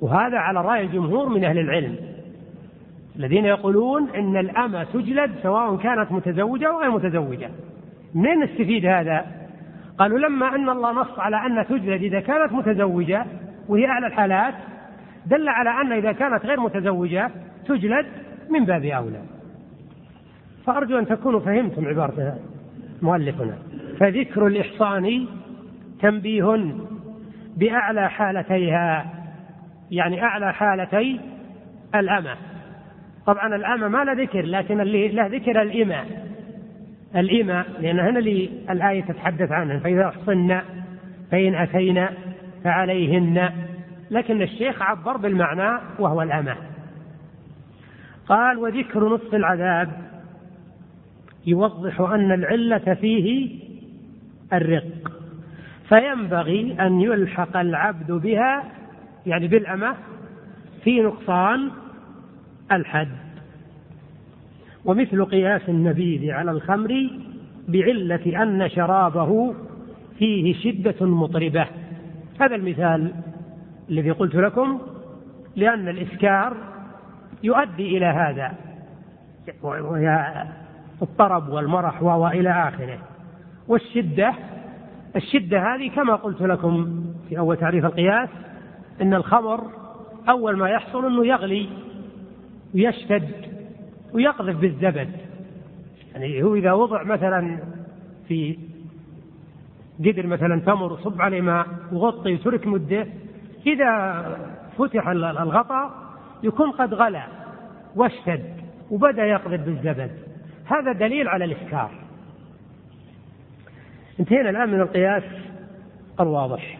وهذا 0.00 0.38
على 0.38 0.60
رأي 0.60 0.84
الجمهور 0.84 1.28
من 1.28 1.44
أهل 1.44 1.58
العلم 1.58 1.96
الذين 3.16 3.44
يقولون 3.44 4.08
إن 4.10 4.36
الأمة 4.36 4.84
تجلد 4.84 5.30
سواء 5.42 5.76
كانت 5.76 6.12
متزوجة 6.12 6.68
أو 6.68 6.80
غير 6.80 6.90
متزوجة. 6.90 7.50
منين 8.14 8.42
نستفيد 8.42 8.86
هذا؟ 8.86 9.26
قالوا 9.98 10.18
لما 10.18 10.54
أن 10.54 10.68
الله 10.68 10.92
نص 10.92 11.18
على 11.18 11.36
أن 11.36 11.66
تجلد 11.66 12.02
إذا 12.02 12.20
كانت 12.20 12.52
متزوجة 12.52 13.26
وهي 13.68 13.86
أعلى 13.86 14.06
الحالات 14.06 14.54
دل 15.26 15.48
على 15.48 15.70
أن 15.70 15.92
إذا 15.92 16.12
كانت 16.12 16.46
غير 16.46 16.60
متزوجة 16.60 17.30
تجلد 17.68 18.06
من 18.50 18.64
باب 18.64 18.84
أولى. 18.84 19.22
فأرجو 20.66 20.98
أن 20.98 21.06
تكونوا 21.06 21.40
فهمتم 21.40 21.88
عبارة 21.88 22.38
مؤلفنا. 23.02 23.58
فذكر 24.00 24.46
الإحصان 24.46 25.26
تنبيه 26.00 26.74
بأعلى 27.56 28.10
حالتيها 28.10 29.06
يعني 29.90 30.22
أعلى 30.22 30.52
حالتي 30.52 31.20
الأمة. 31.94 32.36
طبعا 33.26 33.56
الأمة 33.56 33.88
ما 33.88 34.04
له 34.04 34.12
ذكر 34.12 34.46
لكن 34.46 34.80
اللي 34.80 35.08
له 35.08 35.26
ذكر 35.26 35.62
الإماء. 35.62 36.06
الإماء 37.16 37.66
لأن 37.80 38.00
هنا 38.00 38.18
اللي 38.18 38.50
الآية 38.70 39.02
تتحدث 39.02 39.52
عنه 39.52 39.78
فإذا 39.78 40.08
أحصن 40.08 40.60
فإن 41.30 41.54
أتينا 41.54 42.10
فعليهن. 42.64 43.50
لكن 44.10 44.42
الشيخ 44.42 44.82
عبر 44.82 45.16
بالمعنى 45.16 45.80
وهو 45.98 46.22
الأمة. 46.22 46.56
قال 48.28 48.58
وذكر 48.58 49.08
نصف 49.08 49.34
العذاب. 49.34 49.88
يوضح 51.46 52.00
أن 52.00 52.32
العلة 52.32 52.94
فيه 52.94 53.58
الرق. 54.52 55.12
فينبغي 55.88 56.76
أن 56.80 57.00
يلحق 57.00 57.56
العبد 57.56 58.12
بها 58.12 58.64
يعني 59.26 59.48
بالأمة 59.48 59.94
في 60.84 61.00
نقصان 61.00 61.70
الحد. 62.72 63.08
ومثل 64.84 65.24
قياس 65.24 65.68
النبيذ 65.68 66.30
على 66.30 66.50
الخمر 66.50 67.10
بعلة 67.68 68.42
أن 68.42 68.68
شرابه 68.68 69.54
فيه 70.18 70.54
شدة 70.54 71.06
مطربة. 71.06 71.66
هذا 72.40 72.54
المثال 72.54 73.12
الذي 73.90 74.10
قلت 74.10 74.34
لكم 74.34 74.80
لأن 75.56 75.88
الإسكار 75.88 76.56
يؤدي 77.42 77.96
إلى 77.96 78.06
هذا. 78.06 78.54
الطرب 81.02 81.48
والمرح 81.48 82.02
وإلى 82.02 82.50
آخره. 82.50 82.98
والشدة 83.68 84.34
الشدة 85.16 85.74
هذه 85.74 85.90
كما 85.90 86.16
قلت 86.16 86.42
لكم 86.42 87.04
في 87.28 87.38
أول 87.38 87.56
تعريف 87.56 87.84
القياس 87.84 88.28
أن 89.00 89.14
الخمر 89.14 89.60
أول 90.28 90.56
ما 90.56 90.68
يحصل 90.68 91.06
أنه 91.06 91.26
يغلي 91.26 91.68
ويشتد 92.74 93.30
ويقذف 94.12 94.56
بالزبد. 94.56 95.10
يعني 96.14 96.42
هو 96.42 96.54
إذا 96.54 96.72
وضع 96.72 97.02
مثلا 97.02 97.58
في 98.28 98.58
قدر 100.00 100.26
مثلا 100.26 100.60
تمر 100.60 100.92
وصب 100.92 101.22
عليه 101.22 101.40
ماء 101.40 101.66
وغطي 101.92 102.34
وترك 102.34 102.66
مدة 102.66 103.06
إذا 103.66 104.22
فتح 104.78 105.08
الغطاء 105.08 106.05
يكون 106.42 106.70
قد 106.70 106.94
غلى 106.94 107.22
واشتد 107.96 108.56
وبدأ 108.90 109.24
يقذف 109.24 109.60
بالزبد 109.60 110.10
هذا 110.66 110.92
دليل 110.92 111.28
على 111.28 111.44
الإسكار 111.44 111.90
انتهينا 114.20 114.50
الآن 114.50 114.68
من 114.68 114.80
القياس 114.80 115.22
الواضح. 116.20 116.78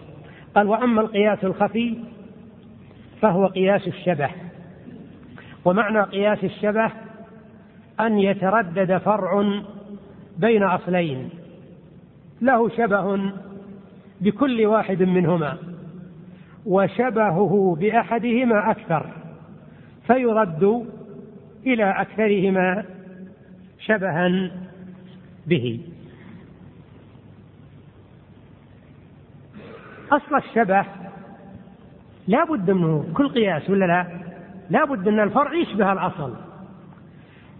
قال 0.55 0.67
وأما 0.67 1.01
القياس 1.01 1.45
الخفي 1.45 1.99
فهو 3.21 3.47
قياس 3.47 3.87
الشبه. 3.89 4.31
ومعنى 5.65 6.03
قياس 6.03 6.45
الشبه 6.45 6.93
أن 8.01 8.19
يتردد 8.19 8.99
فرع 8.99 9.63
بين 10.39 10.63
أصلين. 10.63 11.31
له 12.41 12.69
شبه 12.69 13.33
بكل 14.21 14.67
واحد 14.67 15.03
منهما 15.03 15.57
وشبهه 16.67 17.77
بأحدهما 17.81 18.71
أكثر. 18.71 19.07
فيرد 20.07 20.87
إلى 21.67 22.01
أكثرهما 22.01 22.85
شبها 23.79 24.51
به. 25.47 25.81
أصل 30.13 30.37
الشبه 30.37 30.85
لا 32.29 32.45
بد 32.45 32.71
منه 32.71 33.07
كل 33.15 33.29
قياس 33.29 33.71
ولا 33.71 33.85
لا؟ 33.85 34.07
لا 34.71 34.85
بد 34.85 35.09
أن 35.09 35.21
الفرع 35.21 35.55
يشبه 35.55 35.93
الأصل. 35.93 36.35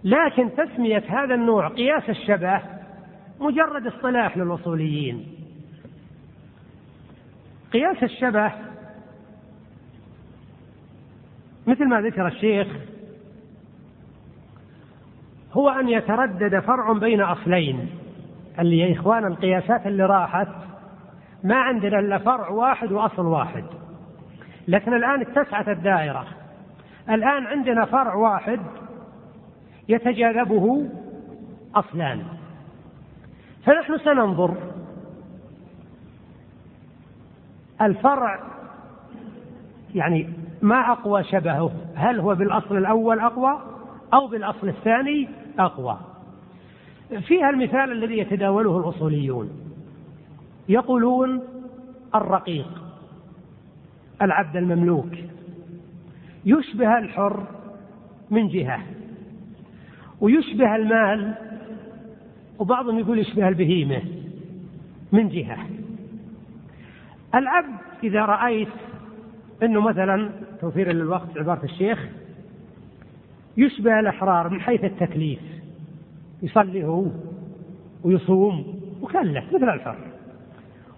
لكن 0.03 0.49
تسمية 0.57 1.03
هذا 1.07 1.35
النوع 1.35 1.67
قياس 1.67 2.09
الشبه 2.09 2.61
مجرد 3.39 3.87
اصطلاح 3.87 4.37
للأصوليين. 4.37 5.27
قياس 7.73 8.03
الشبه 8.03 8.51
مثل 11.67 11.85
ما 11.85 12.01
ذكر 12.01 12.27
الشيخ 12.27 12.67
هو 15.53 15.69
أن 15.69 15.89
يتردد 15.89 16.59
فرع 16.59 16.93
بين 16.93 17.21
أصلين 17.21 17.89
اللي 18.59 18.77
يا 18.77 18.93
إخوان 18.93 19.25
القياسات 19.25 19.87
اللي 19.87 20.05
راحت 20.05 20.47
ما 21.43 21.55
عندنا 21.55 21.99
إلا 21.99 22.17
فرع 22.17 22.49
واحد 22.49 22.91
وأصل 22.91 23.25
واحد. 23.25 23.63
لكن 24.67 24.93
الآن 24.93 25.21
اتسعت 25.21 25.69
الدائرة. 25.69 26.27
الآن 27.09 27.47
عندنا 27.47 27.85
فرع 27.85 28.15
واحد 28.15 28.59
يتجاذبه 29.89 30.89
أصلان. 31.75 32.23
فنحن 33.65 33.97
سننظر. 33.97 34.57
الفرع 37.81 38.39
يعني 39.95 40.29
ما 40.61 40.91
أقوى 40.91 41.23
شبهه؟ 41.23 41.71
هل 41.95 42.19
هو 42.19 42.35
بالأصل 42.35 42.77
الأول 42.77 43.19
أقوى 43.19 43.61
أو 44.13 44.27
بالأصل 44.27 44.67
الثاني 44.67 45.29
أقوى؟ 45.59 45.97
فيها 47.27 47.49
المثال 47.49 47.91
الذي 47.91 48.17
يتداوله 48.17 48.77
الأصوليون. 48.77 49.49
يقولون 50.69 51.41
الرقيق 52.15 52.83
العبد 54.21 54.55
المملوك 54.55 55.11
يشبه 56.45 56.97
الحر 56.97 57.43
من 58.31 58.47
جهة 58.47 58.79
ويشبه 60.21 60.75
المال 60.75 61.35
وبعضهم 62.59 62.99
يقول 62.99 63.19
يشبه 63.19 63.47
البهيمة 63.47 64.01
من 65.11 65.29
جهة. 65.29 65.57
العبد 67.35 67.77
إذا 68.03 68.25
رأيت 68.25 68.67
أنه 69.63 69.81
مثلا 69.81 70.31
توفيرا 70.61 70.93
للوقت 70.93 71.37
عبارة 71.37 71.63
الشيخ 71.63 72.07
يشبه 73.57 73.99
الأحرار 73.99 74.49
من 74.49 74.61
حيث 74.61 74.83
التكليف. 74.83 75.39
يصلي 76.41 76.83
هو 76.83 77.05
ويصوم 78.03 78.79
مكلف 79.01 79.53
مثل 79.53 79.69
الحر. 79.69 79.97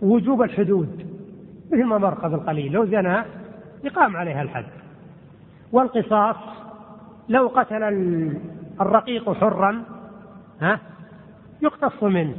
وجوب 0.01 0.41
الحدود 0.41 1.05
مثل 1.72 1.84
ما 1.84 1.97
مر 1.97 2.14
قبل 2.14 2.39
قليل 2.39 2.72
لو 2.72 2.86
زنى 2.86 3.24
يقام 3.84 4.18
عليها 4.18 4.41
الحد. 4.41 4.66
والقصاص 5.72 6.36
لو 7.30 7.47
قتل 7.47 7.84
الرقيق 8.82 9.34
حرا 9.34 9.84
ها 10.62 10.80
يقتص 11.62 12.03
منه. 12.03 12.36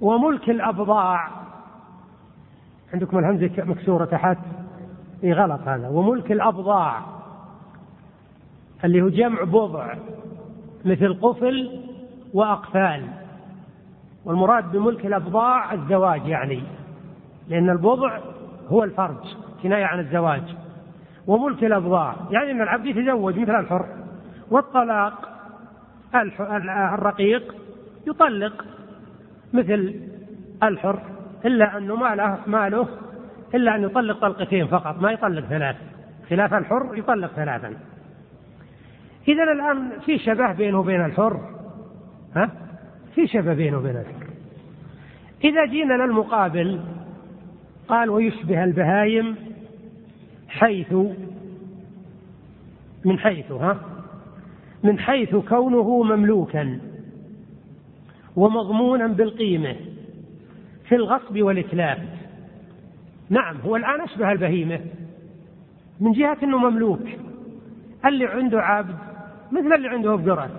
وملك 0.00 0.50
الأبضاع 0.50 1.28
عندكم 2.94 3.18
الهمزة 3.18 3.64
مكسورة 3.64 4.04
تحت؟ 4.04 4.38
إي 5.24 5.32
غلط 5.32 5.60
هذا. 5.66 5.88
وملك 5.88 6.32
الأبضاع 6.32 7.00
اللي 8.84 9.02
هو 9.02 9.08
جمع 9.08 9.42
بضع 9.42 9.94
مثل 10.84 11.14
قفل 11.20 11.80
وأقفال. 12.34 13.08
والمراد 14.24 14.72
بملك 14.72 15.06
الأبضاع 15.06 15.72
الزواج 15.72 16.26
يعني 16.26 16.62
لأن 17.48 17.70
البضع 17.70 18.18
هو 18.68 18.84
الفرج 18.84 19.36
كناية 19.62 19.84
عن 19.84 20.00
الزواج. 20.00 20.42
وملك 21.26 21.64
الأبضاع 21.64 22.16
يعني 22.30 22.50
أن 22.50 22.62
العبد 22.62 22.86
يتزوج 22.86 23.38
مثل 23.38 23.54
الحر 23.54 23.86
والطلاق 24.50 25.28
الرقيق 26.94 27.54
يطلق 28.06 28.64
مثل 29.52 29.94
الحر 30.62 30.98
إلا 31.44 31.78
أنه 31.78 31.96
ماله 31.96 32.38
ماله 32.46 32.88
إلا 33.54 33.74
أن 33.74 33.82
يطلق 33.82 34.20
طلقتين 34.20 34.66
فقط 34.66 35.02
ما 35.02 35.12
يطلق 35.12 35.44
ثلاث. 35.44 35.76
خلاف 36.30 36.54
الحر 36.54 36.98
يطلق 36.98 37.32
ثلاثا. 37.32 37.76
إذا 39.28 39.42
الآن 39.42 40.00
في 40.06 40.18
شبه 40.18 40.52
بينه 40.52 40.80
وبين 40.80 41.04
الحر. 41.04 41.40
ها؟ 42.36 42.50
في 43.14 43.26
شبه 43.26 43.54
بينه 43.54 43.78
وبين 43.78 43.96
الحر. 43.96 44.26
إذا 45.44 45.66
جينا 45.66 45.94
للمقابل 45.94 46.80
قال 47.88 48.10
ويشبه 48.10 48.64
البهايم 48.64 49.36
حيث 50.48 50.94
من 53.04 53.18
حيث 53.18 53.52
ها؟ 53.52 53.80
من 54.82 54.98
حيث 54.98 55.36
كونه 55.36 56.02
مملوكا 56.02 56.80
ومضمونا 58.36 59.06
بالقيمة 59.06 59.76
في 60.88 60.94
الغصب 60.94 61.42
والإتلاف. 61.42 61.98
نعم 63.32 63.56
هو 63.64 63.76
الآن 63.76 64.00
أشبه 64.00 64.32
البهيمة. 64.32 64.80
من 66.00 66.12
جهة 66.12 66.36
أنه 66.42 66.58
مملوك. 66.58 67.02
اللي 68.04 68.26
عنده 68.26 68.62
عبد 68.62 68.96
مثل 69.52 69.72
اللي 69.72 69.88
عنده 69.88 70.16
بقرة 70.16 70.50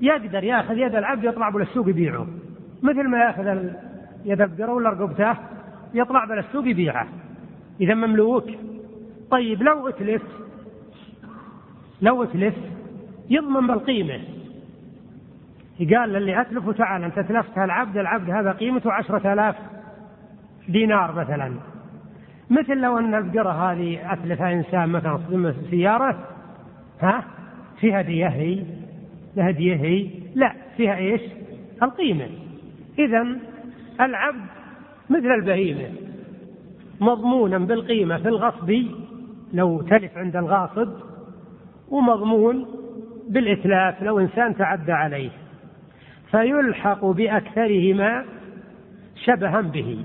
يقدر 0.00 0.44
يأخذ 0.44 0.78
يد 0.78 0.94
العبد 0.94 1.24
يطلع 1.24 1.50
به 1.50 1.62
السوق 1.62 1.88
يبيعه. 1.88 2.26
مثل 2.82 3.08
ما 3.08 3.18
يأخذ 3.18 3.46
يد 4.24 4.40
البقرة 4.40 4.72
ولا 4.72 4.90
رقبته 4.90 5.34
يطلع 5.94 6.24
به 6.24 6.38
السوق 6.38 6.66
يبيعه. 6.66 7.06
إذا 7.80 7.94
مملوك. 7.94 8.44
طيب 9.30 9.62
لو 9.62 9.88
أتلف 9.88 10.22
لو 12.02 12.22
أتلف 12.22 12.54
يضمن 13.30 13.66
بالقيمة. 13.66 14.20
قال 15.94 16.12
للي 16.12 16.40
أتلفه 16.40 16.72
تعال 16.72 17.04
أنت 17.04 17.18
أتلفت 17.18 17.58
العبد 17.58 17.96
العبد 17.96 18.30
هذا 18.30 18.52
قيمته 18.52 18.92
عشرة 18.92 19.32
آلاف 19.32 19.56
دينار 20.68 21.14
مثلا. 21.14 21.69
مثل 22.50 22.76
لو 22.76 22.98
أن 22.98 23.14
البقرة 23.14 23.50
هذه 23.50 24.12
أتلفها 24.12 24.52
إنسان 24.52 24.88
مثلا 24.88 25.18
صدم 25.28 25.52
سيارة 25.70 26.18
ها؟ 27.00 27.24
فيها 27.80 28.00
هدية 28.00 28.26
هي؟ 28.26 28.64
هدية 29.38 29.76
هي؟ 29.76 30.06
لا 30.34 30.52
فيها 30.76 30.96
إيش؟ 30.96 31.20
القيمة. 31.82 32.28
إذا 32.98 33.26
العبد 34.00 34.46
مثل 35.10 35.26
البهيمة 35.26 35.88
مضمونا 37.00 37.58
بالقيمة 37.58 38.18
في 38.18 38.28
الغصب 38.28 38.82
لو 39.52 39.82
تلف 39.82 40.18
عند 40.18 40.36
الغاصب 40.36 40.88
ومضمون 41.88 42.66
بالإتلاف 43.28 44.02
لو 44.02 44.18
إنسان 44.18 44.56
تعدى 44.56 44.92
عليه. 44.92 45.30
فيلحق 46.30 47.04
بأكثرهما 47.04 48.24
شبها 49.24 49.60
به. 49.60 50.04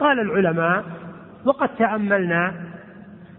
قال 0.00 0.20
العلماء 0.20 0.84
وقد 1.44 1.68
تأملنا 1.68 2.54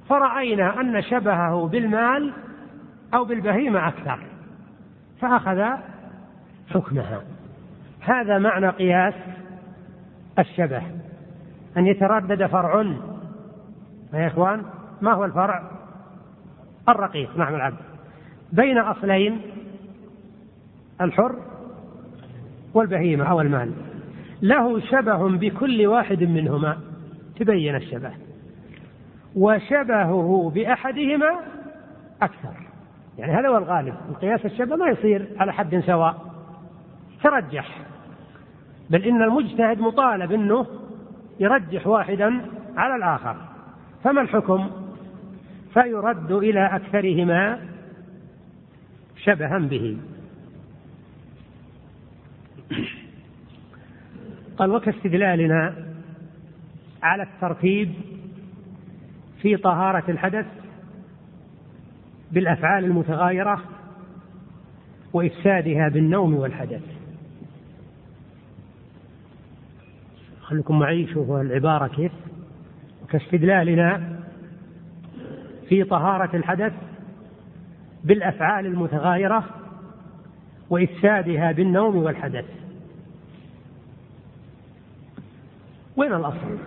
فرأينا 0.09 0.81
أن 0.81 1.01
شبهه 1.01 1.67
بالمال 1.67 2.33
أو 3.13 3.25
بالبهيمة 3.25 3.87
أكثر 3.87 4.19
فأخذ 5.21 5.63
حكمها. 6.69 7.21
هذا 8.01 8.37
معنى 8.37 8.69
قياس 8.69 9.13
الشبه 10.39 10.81
أن 11.77 11.87
يتردد 11.87 12.45
فرع. 12.45 12.81
يا 14.13 14.27
إخوان 14.27 14.63
ما 15.01 15.13
هو 15.13 15.25
الفرع؟ 15.25 15.71
الرقيق 16.89 17.37
نعم 17.37 17.55
العبد. 17.55 17.77
بين 18.51 18.77
أصلين 18.77 19.41
الحر 21.01 21.35
والبهيمة 22.73 23.29
أو 23.29 23.41
المال. 23.41 23.71
له 24.41 24.79
شبه 24.79 25.37
بكل 25.37 25.87
واحد 25.87 26.23
منهما. 26.23 26.77
تبين 27.39 27.75
الشبه. 27.75 28.11
وشبهه 29.35 30.51
بأحدهما 30.55 31.39
أكثر. 32.21 32.53
يعني 33.17 33.33
هذا 33.33 33.47
هو 33.47 33.57
الغالب. 33.57 33.95
القياس 34.09 34.45
الشبه 34.45 34.75
ما 34.75 34.89
يصير 34.89 35.27
على 35.39 35.53
حد 35.53 35.79
سواء. 35.85 36.25
ترجح. 37.23 37.81
بل 38.89 39.03
إن 39.03 39.21
المجتهد 39.21 39.79
مطالب 39.79 40.31
أنه 40.31 40.65
يرجح 41.39 41.87
واحدا 41.87 42.41
على 42.77 42.95
الآخر. 42.95 43.35
فما 44.03 44.21
الحكم؟ 44.21 44.69
فيرد 45.73 46.31
إلى 46.31 46.75
أكثرهما 46.75 47.59
شبها 49.23 49.59
به. 49.59 49.97
قال 54.57 54.71
وكاستدلالنا 54.71 55.75
على 57.03 57.23
الترتيب 57.23 57.93
في 59.41 59.57
طهارة 59.57 60.11
الحدث 60.11 60.45
بالأفعال 62.31 62.85
المتغايرة 62.85 63.61
وإفسادها 65.13 65.89
بالنوم 65.89 66.33
والحدث. 66.33 66.81
خليكم 70.41 70.79
معي 70.79 71.07
شوفوا 71.07 71.41
العبارة 71.41 71.87
كيف. 71.87 72.11
كاستدلالنا 73.09 74.19
في 75.69 75.83
طهارة 75.83 76.35
الحدث 76.35 76.73
بالأفعال 78.03 78.65
المتغايرة 78.65 79.43
وإفسادها 80.69 81.51
بالنوم 81.51 81.95
والحدث. 81.95 82.56
وين 85.97 86.13
الأصل؟ 86.13 86.57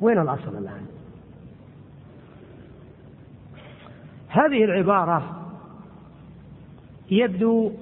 وين 0.00 0.18
الأصل 0.18 0.56
الآن؟ 0.58 0.86
هذه 4.28 4.64
العبارة 4.64 5.46
يبدو 7.10 7.72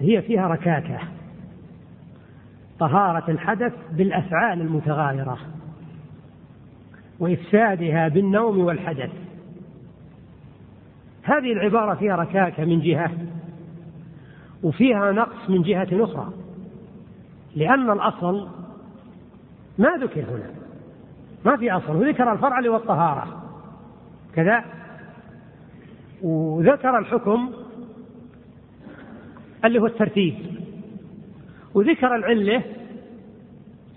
هي 0.00 0.22
فيها 0.22 0.48
ركاكة 0.48 0.98
طهارة 2.78 3.30
الحدث 3.30 3.72
بالأفعال 3.92 4.60
المتغايرة 4.60 5.38
وإفسادها 7.18 8.08
بالنوم 8.08 8.58
والحدث 8.58 9.10
هذه 11.22 11.52
العبارة 11.52 11.94
فيها 11.94 12.16
ركاكة 12.16 12.64
من 12.64 12.80
جهة 12.80 13.10
وفيها 14.62 15.12
نقص 15.12 15.50
من 15.50 15.62
جهة 15.62 15.88
أخرى 15.92 16.37
لأن 17.56 17.90
الأصل 17.90 18.48
ما 19.78 19.88
ذكر 20.00 20.20
هنا. 20.20 20.50
ما 21.44 21.56
في 21.56 21.70
أصل. 21.70 21.96
وذكر 21.96 22.32
الفرع 22.32 22.58
اللي 22.58 22.70
هو 22.70 22.76
الطهارة 22.76 23.42
كذا. 24.34 24.64
وذكر 26.22 26.98
الحكم 26.98 27.52
اللي 29.64 29.78
هو 29.78 29.86
الترتيب. 29.86 30.34
وذكر 31.74 32.16
العلة 32.16 32.62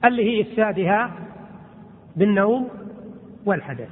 اللي 0.05 0.23
هي 0.23 0.41
إفسادها 0.41 1.11
بالنوم 2.15 2.69
والحدث. 3.45 3.89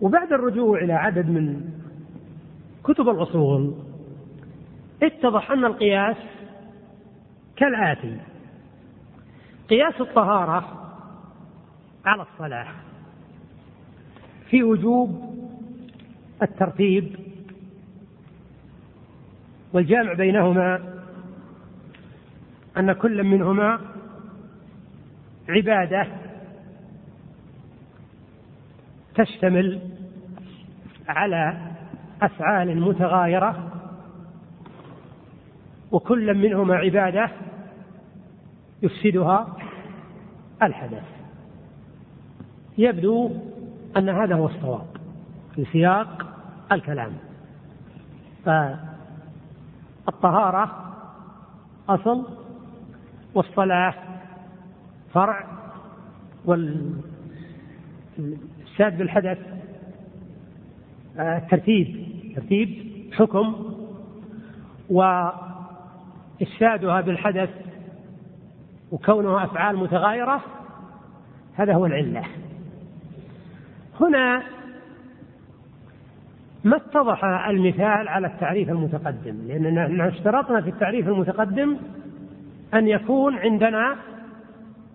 وبعد 0.00 0.32
الرجوع 0.32 0.78
إلى 0.78 0.92
عدد 0.92 1.28
من 1.30 1.60
كتب 2.84 3.08
الأصول 3.08 3.74
اتضح 5.02 5.50
أن 5.50 5.64
القياس 5.64 6.16
كالآتي. 7.56 8.20
قياس 9.70 10.00
الطهارة 10.00 10.90
على 12.04 12.22
الصلاة 12.22 12.66
في 14.50 14.62
وجوب 14.62 15.34
الترتيب 16.42 17.16
والجامع 19.72 20.12
بينهما 20.12 20.94
أن 22.76 22.92
كل 22.92 23.22
منهما 23.22 23.80
عبادة 25.48 26.06
تشتمل 29.14 29.80
على 31.08 31.56
أفعال 32.22 32.80
متغايرة 32.80 33.73
وكل 35.94 36.34
منهما 36.34 36.74
عبادة 36.74 37.30
يفسدها 38.82 39.56
الحدث. 40.62 41.04
يبدو 42.78 43.30
أن 43.96 44.08
هذا 44.08 44.34
هو 44.34 44.46
الصواب 44.46 44.86
في 45.54 45.64
سياق 45.64 46.26
الكلام. 46.72 47.12
فالطهارة 50.04 50.94
أصل 51.88 52.26
والصلاة 53.34 53.94
فرع 55.12 55.46
والساد 56.44 56.88
بالحدث 58.98 59.38
ترتيب 61.50 62.06
ترتيب 62.36 62.94
حكم 63.12 63.74
وإفسادها 66.40 67.00
بالحدث 67.00 67.50
وكونها 68.92 69.44
أفعال 69.44 69.76
متغايرة 69.76 70.40
هذا 71.54 71.74
هو 71.74 71.86
العلة. 71.86 72.22
هنا 74.00 74.42
ما 76.64 76.76
اتضح 76.76 77.24
المثال 77.24 78.08
على 78.08 78.26
التعريف 78.26 78.68
المتقدم 78.68 79.46
لأننا 79.46 80.08
اشترطنا 80.08 80.60
في 80.60 80.70
التعريف 80.70 81.08
المتقدم 81.08 81.76
أن 82.74 82.88
يكون 82.88 83.38
عندنا 83.38 83.96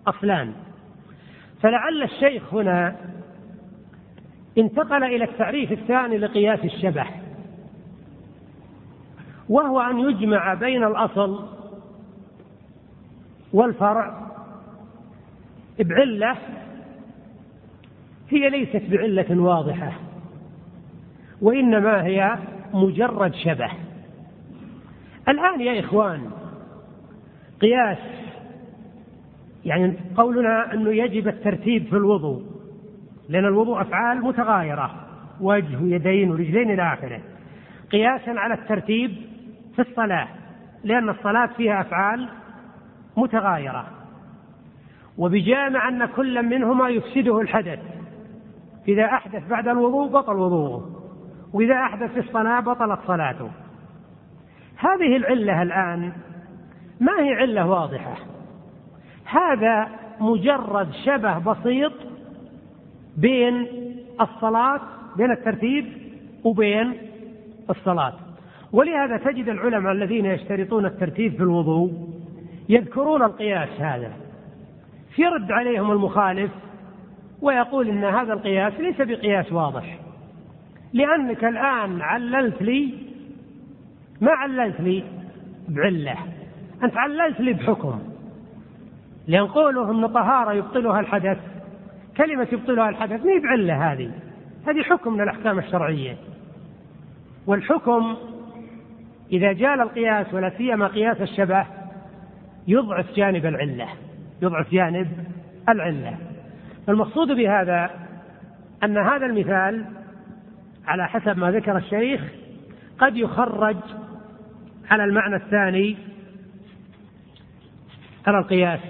أصلان. 0.06 0.52
فلعل 1.62 2.02
الشيخ 2.02 2.54
هنا 2.54 2.96
انتقل 4.58 5.04
إلى 5.04 5.24
التعريف 5.24 5.72
الثاني 5.72 6.18
لقياس 6.18 6.64
الشبه. 6.64 7.06
وهو 9.50 9.80
أن 9.80 9.98
يجمع 9.98 10.54
بين 10.54 10.84
الأصل 10.84 11.46
والفرع. 13.52 14.30
بعلة 15.80 16.36
هي 18.28 18.50
ليست 18.50 18.82
بعلة 18.90 19.42
واضحة 19.42 19.92
وإنما 21.42 22.04
هي 22.04 22.38
مجرد 22.74 23.34
شبه. 23.34 23.70
الآن 25.28 25.60
يا 25.60 25.80
إخوان 25.80 26.30
قياس 27.60 27.98
يعني 29.64 29.94
قولنا 30.16 30.74
أنه 30.74 30.90
يجب 30.90 31.28
الترتيب 31.28 31.86
في 31.86 31.96
الوضوء 31.96 32.42
لأن 33.28 33.44
الوضوء 33.44 33.80
أفعال 33.80 34.22
متغايرة 34.22 34.94
وجه 35.40 35.82
ويدين 35.82 36.30
ورجلين 36.30 36.70
إلى 36.70 36.92
آخره. 36.92 37.20
قياسا 37.92 38.30
على 38.30 38.54
الترتيب 38.54 39.29
في 39.82 39.90
الصلاة 39.90 40.28
لأن 40.84 41.08
الصلاة 41.08 41.46
فيها 41.46 41.80
أفعال 41.80 42.28
متغايرة. 43.16 43.86
وبجامع 45.18 45.88
أن 45.88 46.06
كل 46.06 46.42
منهما 46.42 46.88
يفسده 46.88 47.40
الحدث. 47.40 47.78
إذا 48.88 49.04
أحدث 49.04 49.48
بعد 49.48 49.68
الوضوء 49.68 50.08
بطل 50.08 50.36
وضوءه 50.36 50.90
وإذا 51.52 51.74
أحدث 51.74 52.12
في 52.12 52.20
الصلاة 52.20 52.60
بطلت 52.60 53.00
صلاته. 53.06 53.50
هذه 54.76 55.16
العلة 55.16 55.62
الآن 55.62 56.12
ما 57.00 57.20
هي 57.20 57.34
علة 57.34 57.66
واضحة. 57.66 58.14
هذا 59.24 59.88
مجرد 60.20 60.92
شبه 61.04 61.38
بسيط 61.38 61.92
بين 63.16 63.66
الصلاة 64.20 64.80
بين 65.16 65.30
الترتيب 65.30 65.86
وبين 66.44 66.94
الصلاة. 67.70 68.12
ولهذا 68.72 69.16
تجد 69.16 69.48
العلماء 69.48 69.92
الذين 69.92 70.26
يشترطون 70.26 70.86
الترتيب 70.86 71.32
في 71.32 71.42
الوضوء 71.42 71.92
يذكرون 72.68 73.22
القياس 73.22 73.68
هذا. 73.80 74.12
يرد 75.18 75.52
عليهم 75.52 75.90
المخالف 75.90 76.50
ويقول 77.42 77.88
إن 77.88 78.04
هذا 78.04 78.32
القياس 78.32 78.72
ليس 78.80 78.96
بقياس 79.00 79.52
واضح. 79.52 79.98
لأنك 80.92 81.44
الآن 81.44 82.02
عللت 82.02 82.62
لي 82.62 82.94
ما 84.20 84.32
عللت 84.32 84.80
لي 84.80 85.04
بعلة 85.68 86.16
أنت 86.82 86.96
عللت 86.96 87.40
لي 87.40 87.52
بحكم. 87.52 87.98
لأن 89.26 89.46
قوله 89.46 89.90
ان 89.90 90.06
طهارة 90.06 90.52
يبطلها 90.52 91.00
الحدث 91.00 91.38
كلمة 92.16 92.48
يبطلها 92.52 92.88
الحدث 92.88 93.26
ما 93.26 93.40
بعلة 93.42 93.92
هذه؟ 93.92 94.10
هذه 94.66 94.82
حكم 94.82 95.12
من 95.12 95.20
الأحكام 95.20 95.58
الشرعية. 95.58 96.16
والحكم 97.46 98.16
إذا 99.32 99.52
جال 99.52 99.80
القياس 99.80 100.34
ولا 100.34 100.50
سيما 100.58 100.86
قياس 100.86 101.20
الشبه 101.20 101.66
يضعف 102.68 103.12
جانب 103.16 103.46
العلة 103.46 103.88
يضعف 104.42 104.70
جانب 104.72 105.08
العلة. 105.68 106.18
المقصود 106.88 107.28
بهذا 107.28 107.90
أن 108.84 108.98
هذا 108.98 109.26
المثال 109.26 109.84
على 110.86 111.08
حسب 111.08 111.38
ما 111.38 111.50
ذكر 111.50 111.76
الشيخ 111.76 112.20
قد 112.98 113.16
يخرج 113.16 113.76
على 114.90 115.04
المعنى 115.04 115.36
الثاني 115.36 115.96
على 118.26 118.38
القياس. 118.38 118.80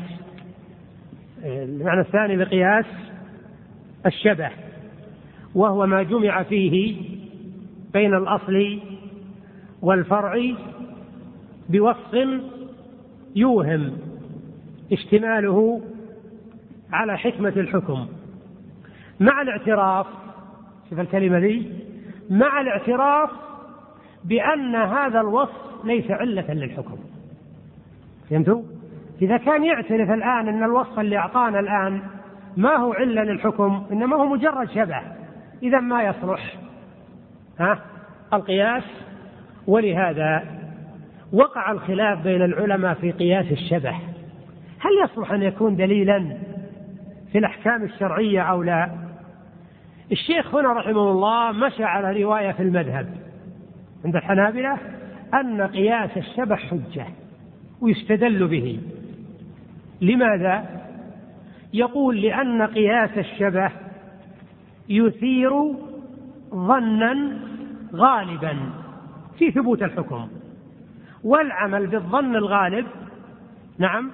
المعنى 1.45 2.01
الثاني 2.01 2.37
لقياس 2.37 2.87
الشبه 4.07 4.51
وهو 5.55 5.87
ما 5.87 6.03
جمع 6.03 6.43
فيه 6.43 6.97
بين 7.93 8.15
الأصل 8.15 8.81
والفرع 9.83 10.55
بوصف 11.69 12.41
يوهم 13.37 13.99
اشتماله 14.93 15.81
على 16.93 17.19
حكمة 17.19 17.49
الحكم. 17.49 18.07
مع 19.21 19.43
الاعتراف 19.43 20.07
شوف 20.91 21.01
الكلمة 21.01 21.39
ذي 21.39 21.73
مع 22.31 22.61
الاعتراف 22.61 23.31
بأن 24.25 24.75
هذا 24.77 25.21
الوصف 25.21 25.85
ليس 25.85 26.11
علة 26.11 26.55
للحكم. 26.55 26.97
فهمتوا؟ 28.31 28.63
إذا 29.23 29.37
كان 29.37 29.65
يعترف 29.65 30.11
الآن 30.11 30.49
أن 30.49 30.65
الوصف 30.65 30.99
اللي 30.99 31.17
أعطانا 31.17 31.61
الآن 31.61 32.03
ما 32.57 32.77
هو 32.77 32.93
علة 32.93 33.23
للحكم 33.23 33.87
إنما 33.93 34.17
هو 34.17 34.27
مجرد 34.27 34.71
شبه 34.71 35.01
إذا 35.63 35.81
ما 35.81 36.03
يصلح. 36.03 36.57
ها؟ 37.59 37.79
القياس 38.33 38.85
ولهذا 39.67 40.45
وقع 41.33 41.73
الخلاف 41.73 42.23
بين 42.23 42.43
العلماء 42.43 42.95
في 42.95 43.11
قياس 43.11 43.53
الشبه. 43.53 43.91
هل 44.81 44.91
يصلح 45.05 45.33
أن 45.33 45.43
يكون 45.43 45.77
دليلا 45.77 46.37
في 47.33 47.39
الأحكام 47.39 47.83
الشرعية 47.83 48.43
أو 48.43 48.63
لا؟ 48.63 48.91
الشيخ 50.13 50.55
هنا 50.55 50.73
رحمه 50.73 51.11
الله 51.11 51.53
مشى 51.53 51.85
على 51.85 52.23
رواية 52.23 52.53
في 52.53 52.63
المذهب 52.63 53.07
عند 54.05 54.17
الحنابلة 54.17 54.79
أن 55.35 55.63
قياس 55.63 56.11
الشبه 56.17 56.57
حجة 56.57 57.07
ويستدل 57.81 58.49
به. 58.49 58.81
لماذا؟ 60.01 60.65
يقول 61.75 62.23
لأن 62.23 62.63
قياس 62.63 63.19
الشبه 63.19 63.71
يثير 64.89 65.53
ظنا 66.55 67.39
غالبا. 67.95 68.80
في 69.41 69.51
ثبوت 69.51 69.83
الحكم. 69.83 70.29
والعمل 71.25 71.87
بالظن 71.87 72.37
الغالب 72.37 72.87
نعم 73.79 74.11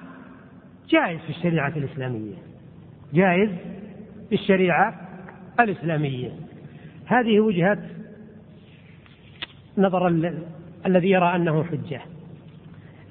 جائز 0.88 1.20
في 1.20 1.30
الشريعة 1.30 1.72
الإسلامية. 1.76 2.34
جائز 3.14 3.50
في 4.28 4.34
الشريعة 4.34 5.08
الإسلامية. 5.60 6.30
هذه 7.06 7.40
وجهة 7.40 7.78
نظر 9.78 10.08
الذي 10.86 11.10
يرى 11.10 11.36
أنه 11.36 11.64
حجة. 11.64 12.00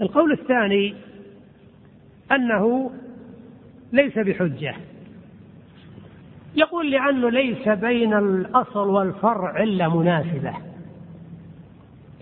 القول 0.01 0.31
الثاني 0.31 0.95
أنه 2.31 2.91
ليس 3.93 4.19
بحجة. 4.19 4.75
يقول 6.55 6.91
لأنه 6.91 7.29
ليس 7.29 7.69
بين 7.69 8.13
الأصل 8.13 8.87
والفرع 8.89 9.63
إلا 9.63 9.89
مناسبة. 9.89 10.53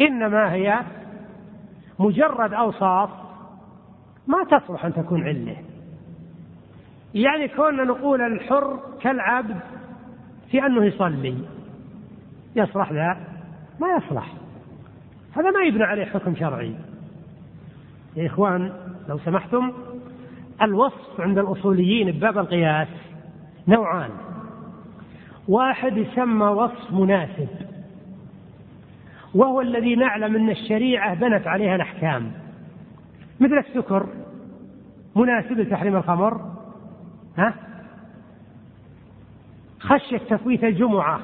إنما 0.01 0.53
هي 0.53 0.79
مجرد 1.99 2.53
أوصاف 2.53 3.09
ما 4.27 4.43
تصلح 4.43 4.85
أن 4.85 4.93
تكون 4.93 5.23
علة 5.23 5.55
يعني 7.13 7.47
كوننا 7.47 7.83
نقول 7.83 8.21
الحر 8.21 8.79
كالعبد 9.01 9.59
في 10.51 10.65
أنه 10.65 10.85
يصلي 10.85 11.37
يصلح 12.55 12.91
لا 12.91 13.17
ما 13.79 13.87
يصلح. 13.97 14.33
هذا 15.33 15.51
ما 15.51 15.63
يبنى 15.63 15.83
عليه 15.83 16.05
حكم 16.05 16.35
شرعي. 16.35 16.75
يا 18.15 18.27
إخوان 18.27 18.73
لو 19.09 19.19
سمحتم 19.19 19.71
الوصف 20.61 21.21
عند 21.21 21.37
الأصوليين 21.37 22.11
بباب 22.11 22.37
القياس 22.37 22.87
نوعان. 23.67 24.09
واحد 25.47 25.97
يسمى 25.97 26.45
وصف 26.45 26.91
مناسب. 26.91 27.47
وهو 29.35 29.61
الذي 29.61 29.95
نعلم 29.95 30.35
أن 30.35 30.49
الشريعة 30.49 31.13
بنت 31.13 31.47
عليها 31.47 31.75
الأحكام. 31.75 32.31
مثل 33.39 33.57
السكر 33.57 34.07
مناسب 35.15 35.59
لتحريم 35.59 35.95
الخمر 35.95 36.41
ها؟ 37.37 37.53
خشية 39.79 40.17
تفويت 40.17 40.63
الجمعة 40.63 41.19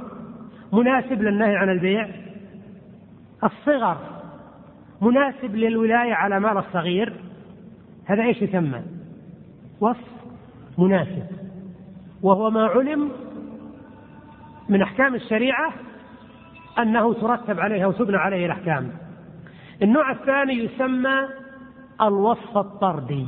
مناسب 0.74 1.22
للنهي 1.22 1.56
عن 1.56 1.70
البيع. 1.70 2.08
الصغر 3.44 3.98
مناسب 5.02 5.56
للولاية 5.56 6.14
على 6.14 6.40
مال 6.40 6.58
الصغير. 6.58 7.14
هذا 8.06 8.24
إيش 8.24 8.42
يسمى؟ 8.42 8.82
وصف 9.82 10.08
مناسب. 10.78 11.26
وهو 12.22 12.50
ما 12.50 12.66
علم 12.66 13.12
من 14.70 14.82
أحكام 14.82 15.16
الشريعة 15.16 15.74
أنه 16.80 17.14
ترتب 17.14 17.60
عليها 17.60 17.88
وتبنى 17.88 18.18
عليه 18.18 18.46
الأحكام. 18.46 18.92
النوع 19.82 20.12
الثاني 20.12 20.54
يسمى 20.54 21.28
الوصف 22.02 22.58
الطردي. 22.58 23.28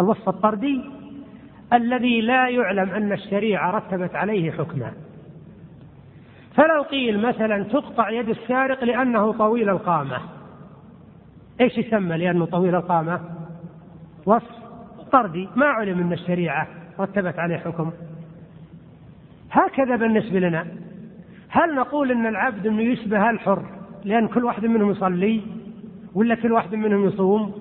الوصف 0.00 0.28
الطردي 0.28 0.84
الذي 1.72 2.20
لا 2.20 2.48
يعلم 2.48 2.90
أن 2.90 3.12
الشريعة 3.12 3.70
رتبت 3.70 4.14
عليه 4.14 4.50
حكما. 4.50 4.92
فلو 6.54 6.82
قيل 6.82 7.26
مثلا 7.26 7.62
تقطع 7.62 8.10
يد 8.10 8.28
السارق 8.28 8.84
لأنه 8.84 9.32
طويل 9.32 9.68
القامة. 9.68 10.18
إيش 11.60 11.78
يسمى 11.78 12.16
لأنه 12.16 12.46
طويل 12.46 12.74
القامة؟ 12.74 13.20
وصف 14.26 14.62
طردي 15.12 15.48
ما 15.56 15.66
علم 15.66 16.00
أن 16.00 16.12
الشريعة 16.12 16.68
رتبت 17.00 17.38
عليه 17.38 17.56
حكم 17.56 17.92
هكذا 19.50 19.96
بالنسبة 19.96 20.38
لنا 20.38 20.66
هل 21.52 21.74
نقول 21.74 22.10
إن 22.10 22.26
العبد 22.26 22.66
يشبه 22.66 23.30
الحر 23.30 23.62
لأن 24.04 24.28
كل 24.28 24.44
واحد 24.44 24.66
منهم 24.66 24.90
يصلي 24.90 25.40
ولا 26.14 26.34
كل 26.34 26.52
واحد 26.52 26.74
منهم 26.74 27.04
يصوم؟ 27.04 27.52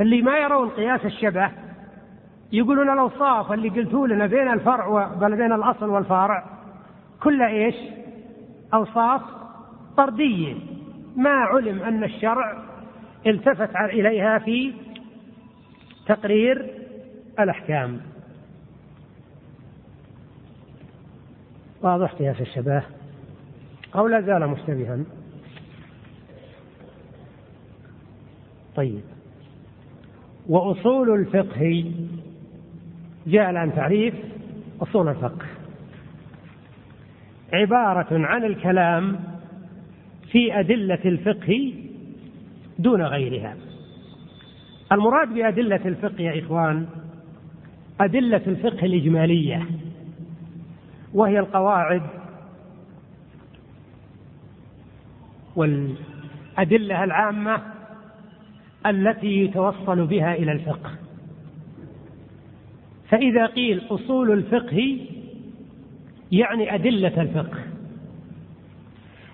اللي 0.00 0.22
ما 0.22 0.38
يرون 0.38 0.68
قياس 0.68 1.04
الشبه 1.04 1.50
يقولون 2.52 2.90
الأوصاف 2.90 3.52
اللي 3.52 3.68
قلتوا 3.68 4.06
لنا 4.06 4.26
بين 4.26 4.52
الفرع 4.52 5.08
بل 5.14 5.36
بين 5.36 5.52
الأصل 5.52 5.88
والفارع. 5.88 6.44
كلها 7.22 7.48
إيش؟ 7.48 7.74
أوصاف 8.74 9.22
طردية. 9.96 10.54
ما 11.16 11.30
علم 11.30 11.82
أن 11.82 12.04
الشرع 12.04 12.62
التفت 13.26 13.76
إليها 13.76 14.38
في 14.38 14.72
تقرير 16.06 16.70
الأحكام. 17.40 18.00
واضح 21.82 22.12
قياس 22.12 22.40
الشبه. 22.40 22.82
أو 23.94 24.08
لا 24.08 24.20
زال 24.20 24.48
مشتبها. 24.48 24.98
طيب. 28.76 29.00
وأصول 30.48 31.20
الفقه 31.20 31.92
جاء 33.26 33.50
الآن 33.50 33.74
تعريف 33.74 34.14
أصول 34.82 35.08
الفقه. 35.08 35.46
عبارة 37.52 38.06
عن 38.10 38.44
الكلام 38.44 39.20
في 40.30 40.60
أدلة 40.60 40.98
الفقه 41.04 41.72
دون 42.78 43.02
غيرها. 43.02 43.56
المراد 44.92 45.34
بأدلة 45.34 45.80
الفقه 45.84 46.22
يا 46.22 46.40
إخوان 46.40 46.86
أدلة 48.00 48.42
الفقه 48.46 48.86
الإجمالية. 48.86 49.66
وهي 51.14 51.38
القواعد 51.38 52.02
والأدلة 55.56 57.04
العامة 57.04 57.62
التي 58.86 59.44
يتوصل 59.44 60.06
بها 60.06 60.34
إلى 60.34 60.52
الفقه. 60.52 60.90
فإذا 63.08 63.46
قيل 63.46 63.82
أصول 63.90 64.30
الفقه 64.30 64.98
يعني 66.32 66.74
أدلة 66.74 67.22
الفقه. 67.22 67.58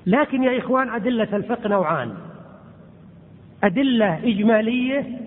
لكن 0.07 0.43
يا 0.43 0.59
إخوان 0.59 0.89
أدلة 0.89 1.37
الفقه 1.37 1.68
نوعان. 1.68 2.14
أدلة 3.64 4.18
إجمالية 4.24 5.20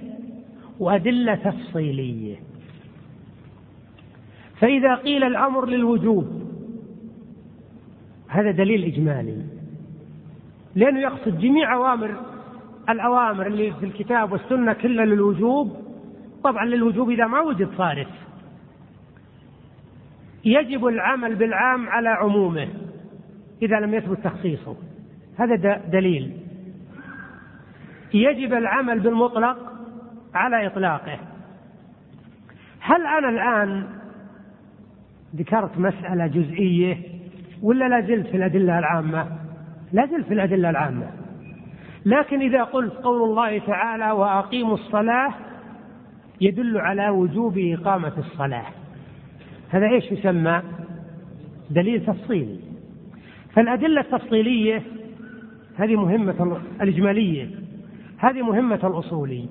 وأدلة 0.80 1.36
تفصيلية. 1.36 2.36
فإذا 4.60 4.95
قيل 4.95 5.24
الأمر 5.24 5.66
للوجوب 5.66 6.38
هذا 8.30 8.51
دليل 8.51 8.84
إجمالي. 8.84 9.41
لأنه 10.75 10.99
يقصد 10.99 11.39
جميع 11.39 11.73
أوامر 11.73 12.15
الأوامر 12.89 13.47
اللي 13.47 13.73
في 13.73 13.86
الكتاب 13.86 14.32
والسنة 14.32 14.73
كلها 14.73 15.05
للوجوب. 15.05 15.77
طبعا 16.43 16.65
للوجوب 16.65 17.09
إذا 17.09 17.27
ما 17.27 17.41
وجد 17.41 17.69
صارف 17.77 18.07
يجب 20.45 20.88
العمل 20.88 21.36
بالعام 21.36 21.89
على 21.89 22.09
عمومه 22.09 22.67
إذا 23.61 23.80
لم 23.80 23.93
يثبت 23.93 24.23
تخصيصه. 24.23 24.75
هذا 25.38 25.82
دليل. 25.91 26.34
يجب 28.13 28.53
العمل 28.53 28.99
بالمطلق 28.99 29.73
على 30.34 30.67
إطلاقه. 30.67 31.19
هل 32.80 33.05
أنا 33.05 33.30
الآن 33.30 33.88
ذكرت 35.36 35.77
مسألة 35.77 36.27
جزئية 36.27 36.97
ولا 37.64 37.89
لا 37.89 38.01
زلت 38.01 38.28
في 38.28 38.38
الأدلة 38.38 38.80
العامة؟ 38.80 39.28
لا 39.93 40.05
زلت 40.05 40.26
في 40.26 40.34
الأدلة 40.34 40.70
العامة. 40.70 41.07
لكن 42.05 42.41
إذا 42.41 42.64
قلت 42.64 42.93
قول 42.93 43.30
الله 43.30 43.60
تعالى 43.60 44.12
وأقيموا 44.12 44.74
الصلاة 44.74 45.34
يدل 46.41 46.78
على 46.78 47.10
وجوب 47.10 47.57
إقامة 47.57 48.14
الصلاة. 48.18 48.66
هذا 49.70 49.88
إيش 49.89 50.12
يسمى؟ 50.12 50.62
دليل 51.70 52.05
تفصيلي. 52.05 52.60
فالأدلة 53.53 54.01
التفصيلية 54.01 54.82
هذه 55.76 55.95
مهمة 55.95 56.62
الإجمالية 56.82 57.49
هذه 58.18 58.41
مهمة 58.41 58.80
الأصولي 58.84 59.45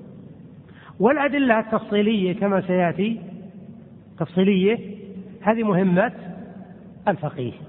والأدلة 0.99 1.59
التفصيلية 1.59 2.33
كما 2.33 2.61
سيأتي 2.61 3.21
تفصيلية 4.19 4.79
هذه 5.41 5.63
مهمة 5.63 6.11
الفقيه. 7.07 7.68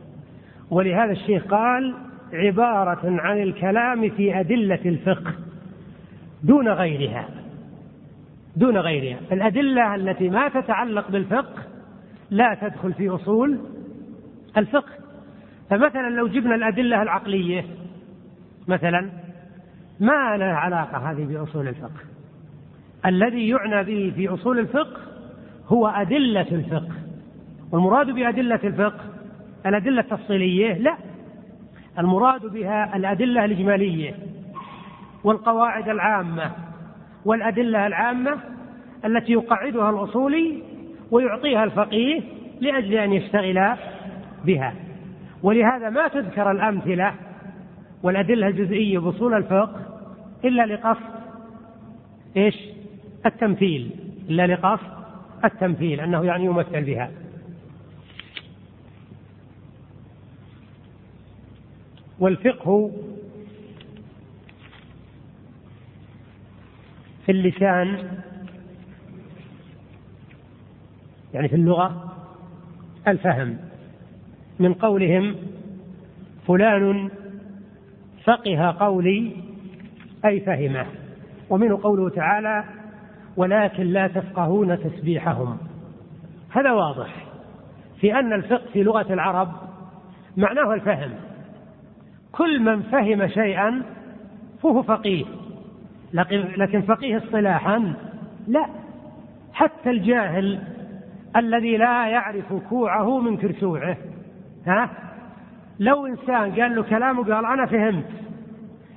ولهذا 0.70 1.12
الشيخ 1.12 1.44
قال 1.44 1.94
عبارة 2.32 3.20
عن 3.20 3.42
الكلام 3.42 4.10
في 4.10 4.40
أدلة 4.40 4.80
الفقه 4.84 5.32
دون 6.42 6.68
غيرها 6.68 7.28
دون 8.56 8.76
غيرها. 8.76 9.18
الأدلة 9.32 9.94
التي 9.94 10.28
ما 10.28 10.48
تتعلق 10.48 11.10
بالفقه 11.10 11.62
لا 12.30 12.58
تدخل 12.60 12.92
في 12.92 13.08
أصول 13.08 13.58
الفقه. 14.56 14.92
فمثلا 15.70 16.10
لو 16.10 16.28
جبنا 16.28 16.54
الأدلة 16.54 17.02
العقلية 17.02 17.64
مثلا 18.68 19.10
ما 20.00 20.36
لها 20.36 20.54
علاقة 20.54 21.10
هذه 21.10 21.24
بأصول 21.24 21.68
الفقه. 21.68 22.00
الذي 23.06 23.48
يعنى 23.48 23.84
به 23.84 24.12
في 24.16 24.28
أصول 24.28 24.58
الفقه 24.58 25.00
هو 25.68 25.86
أدلة 25.86 26.46
الفقه 26.52 26.94
والمراد 27.72 28.10
بأدلة 28.10 28.60
الفقه 28.64 29.09
الأدلة 29.66 30.00
التفصيلية؟ 30.00 30.72
لا. 30.72 30.96
المراد 31.98 32.46
بها 32.46 32.96
الأدلة 32.96 33.44
الإجمالية 33.44 34.14
والقواعد 35.24 35.88
العامة 35.88 36.50
والأدلة 37.24 37.86
العامة 37.86 38.36
التي 39.04 39.32
يقعدها 39.32 39.90
الأصولي 39.90 40.62
ويعطيها 41.10 41.64
الفقيه 41.64 42.20
لأجل 42.60 42.94
أن 42.94 43.12
يشتغل 43.12 43.76
بها. 44.44 44.74
ولهذا 45.42 45.90
ما 45.90 46.08
تذكر 46.08 46.50
الأمثلة 46.50 47.14
والأدلة 48.02 48.46
الجزئية 48.46 48.98
بأصول 48.98 49.34
الفقه 49.34 49.80
إلا 50.44 50.66
لقصد 50.66 51.20
إيش؟ 52.36 52.56
التمثيل. 53.26 53.90
إلا 54.28 54.46
لقصد 54.46 55.00
التمثيل 55.44 56.00
أنه 56.00 56.24
يعني 56.24 56.44
يمثل 56.44 56.84
بها. 56.84 57.10
والفقه 62.20 62.90
في 67.26 67.32
اللسان 67.32 68.18
يعني 71.34 71.48
في 71.48 71.54
اللغة 71.54 72.14
الفهم. 73.08 73.56
من 74.58 74.74
قولهم 74.74 75.36
فلان 76.46 77.10
فقه 78.24 78.76
قولي 78.80 79.36
أي 80.24 80.40
فهمه. 80.40 80.86
ومنه 81.50 81.80
قوله 81.82 82.08
تعالى 82.08 82.64
ولكن 83.36 83.82
لا 83.82 84.08
تفقهون 84.08 84.78
تسبيحهم. 84.78 85.58
هذا 86.50 86.72
واضح. 86.72 87.26
في 88.00 88.14
أن 88.14 88.32
الفقه 88.32 88.70
في 88.72 88.82
لغة 88.82 89.12
العرب 89.12 89.52
معناه 90.36 90.74
الفهم. 90.74 91.29
كل 92.32 92.60
من 92.60 92.82
فهم 92.82 93.28
شيئا 93.28 93.82
فهو 94.62 94.82
فقيه. 94.82 95.24
لكن 96.12 96.48
لكن 96.56 96.82
فقيه 96.82 97.16
اصطلاحا 97.16 97.94
لا. 98.48 98.66
حتى 99.52 99.90
الجاهل 99.90 100.62
الذي 101.36 101.76
لا 101.76 102.06
يعرف 102.06 102.52
كوعه 102.68 103.20
من 103.20 103.36
كرسوعه 103.36 103.96
ها؟ 104.66 104.90
لو 105.78 106.06
إنسان 106.06 106.52
قال 106.52 106.76
له 106.76 106.82
كلام 106.82 107.18
وقال 107.18 107.44
أنا 107.44 107.66
فهمت 107.66 108.06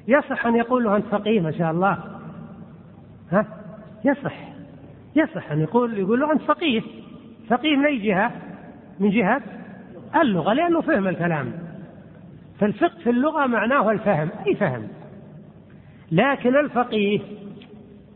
يصح 0.07 0.45
أن 0.45 0.55
يقول 0.55 0.83
له 0.83 0.95
أنت 0.95 1.05
فقيه 1.05 1.41
ما 1.41 1.51
شاء 1.51 1.71
الله 1.71 1.97
ها؟ 3.31 3.45
يصح. 4.05 4.35
يصح 5.15 5.51
أن 5.51 5.61
يقول 5.61 5.97
يقول 5.97 6.19
له 6.19 6.31
أنت 6.31 6.41
فقيه. 6.41 6.81
فقيه 7.49 7.75
من 7.75 7.85
أي 7.85 7.97
جهة؟ 7.97 8.31
من 8.99 9.09
جهة 9.09 9.41
اللغة 10.15 10.53
لأنه 10.53 10.81
فهم 10.81 11.07
الكلام. 11.07 11.53
فالفقه 12.59 12.99
في 13.03 13.09
اللغة 13.09 13.45
معناه 13.45 13.91
الفهم 13.91 14.29
أي 14.47 14.55
فهم؟ 14.55 14.87
لكن 16.11 16.55
الفقيه 16.55 17.19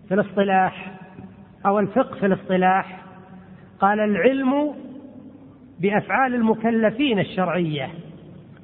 في 0.08 0.14
الاصطلاح 0.14 0.94
أو 1.66 1.80
الفقه 1.80 2.16
في 2.20 2.26
الاصطلاح 2.26 3.04
قال 3.80 4.00
العلم 4.00 4.74
بأفعال 5.80 6.36
المكلفين 6.36 7.20
الشرعية 7.20 7.90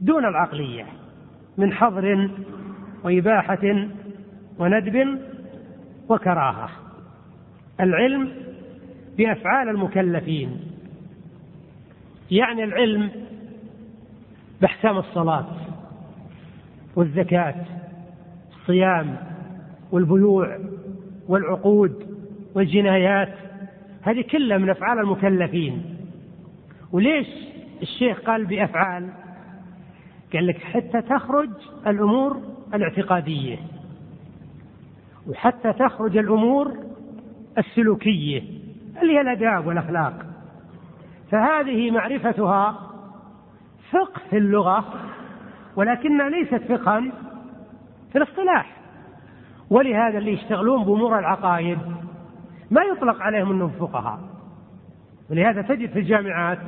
دون 0.02 0.26
العقلية 0.26 0.86
من 1.58 1.74
حظر 1.74 2.30
وإباحة 3.04 3.88
وندب 4.60 5.20
وكراهة. 6.10 6.70
العلم 7.80 8.32
بأفعال 9.18 9.70
المكلفين 9.70 10.60
يعني 12.32 12.64
العلم 12.64 13.12
بأحكام 14.64 14.98
الصلاة 14.98 15.46
والزكاة 16.96 17.56
الصيام 18.52 19.18
والبيوع 19.92 20.60
والعقود 21.28 22.08
والجنايات 22.56 23.34
هذه 24.02 24.22
كلها 24.22 24.58
من 24.58 24.70
أفعال 24.70 25.00
المكلفين. 25.00 25.84
وليش 26.92 27.28
الشيخ 27.82 28.20
قال 28.20 28.46
بأفعال؟ 28.46 29.10
قال 30.34 30.48
لك 30.48 30.58
حتى 30.58 31.02
تخرج 31.02 31.50
الأمور 31.88 32.42
الاعتقادية 32.74 33.58
وحتى 35.30 35.74
تخرج 35.74 36.18
الأمور 36.18 36.74
السلوكية 37.58 38.44
اللي 39.02 39.14
هي 39.14 39.22
الأداب 39.22 39.68
والأخلاق. 39.68 40.26
فهذه 41.32 41.92
معرفتها 41.92 42.93
فقه 43.94 44.22
في 44.30 44.38
اللغة 44.38 44.86
ولكنها 45.76 46.30
ليست 46.30 46.72
فقها 46.72 47.02
في 48.12 48.18
الاصطلاح. 48.18 48.78
ولهذا 49.70 50.18
اللي 50.18 50.34
يشتغلون 50.34 50.84
بامور 50.84 51.20
العقائد 51.20 51.80
ما 52.72 52.82
يطلق 52.82 53.22
عليهم 53.22 53.52
إنهم 53.52 53.70
فقهاء. 53.70 54.20
ولهذا 55.32 55.62
تجد 55.62 55.90
في 55.90 56.00
الجامعات 56.00 56.60